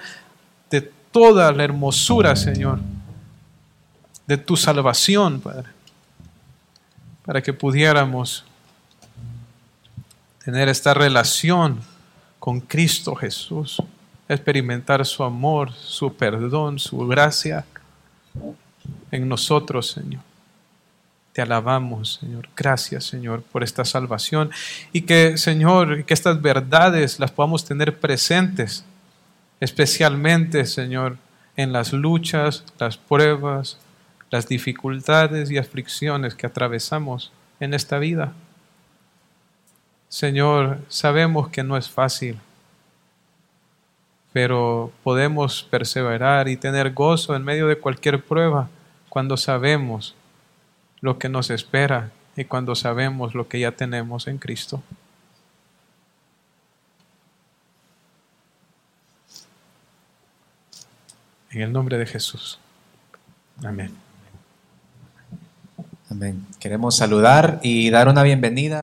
[0.71, 0.81] de
[1.13, 2.81] toda la hermosura, Señor,
[4.27, 5.69] de tu salvación, Padre,
[7.29, 8.43] para que pudiéramos
[10.43, 11.79] tener esta relación
[12.39, 13.83] con Cristo Jesús,
[14.27, 17.67] experimentar su amor, su perdón, su gracia
[19.11, 20.23] en nosotros, Señor.
[21.35, 22.49] Te alabamos, Señor.
[22.57, 24.51] Gracias, Señor, por esta salvación.
[24.95, 28.87] Y que, Señor, que estas verdades las podamos tener presentes,
[29.61, 31.19] especialmente, Señor,
[31.57, 33.77] en las luchas, las pruebas,
[34.31, 38.33] las dificultades y aflicciones que atravesamos en esta vida.
[40.09, 42.39] Señor, sabemos que no es fácil,
[44.33, 48.69] pero podemos perseverar y tener gozo en medio de cualquier prueba
[49.09, 50.15] cuando sabemos
[51.01, 54.83] lo que nos espera y cuando sabemos lo que ya tenemos en Cristo.
[61.51, 62.59] En el nombre de Jesús.
[63.65, 64.08] Amén.
[66.11, 66.47] Amén.
[66.59, 68.81] Queremos saludar y dar una bienvenida.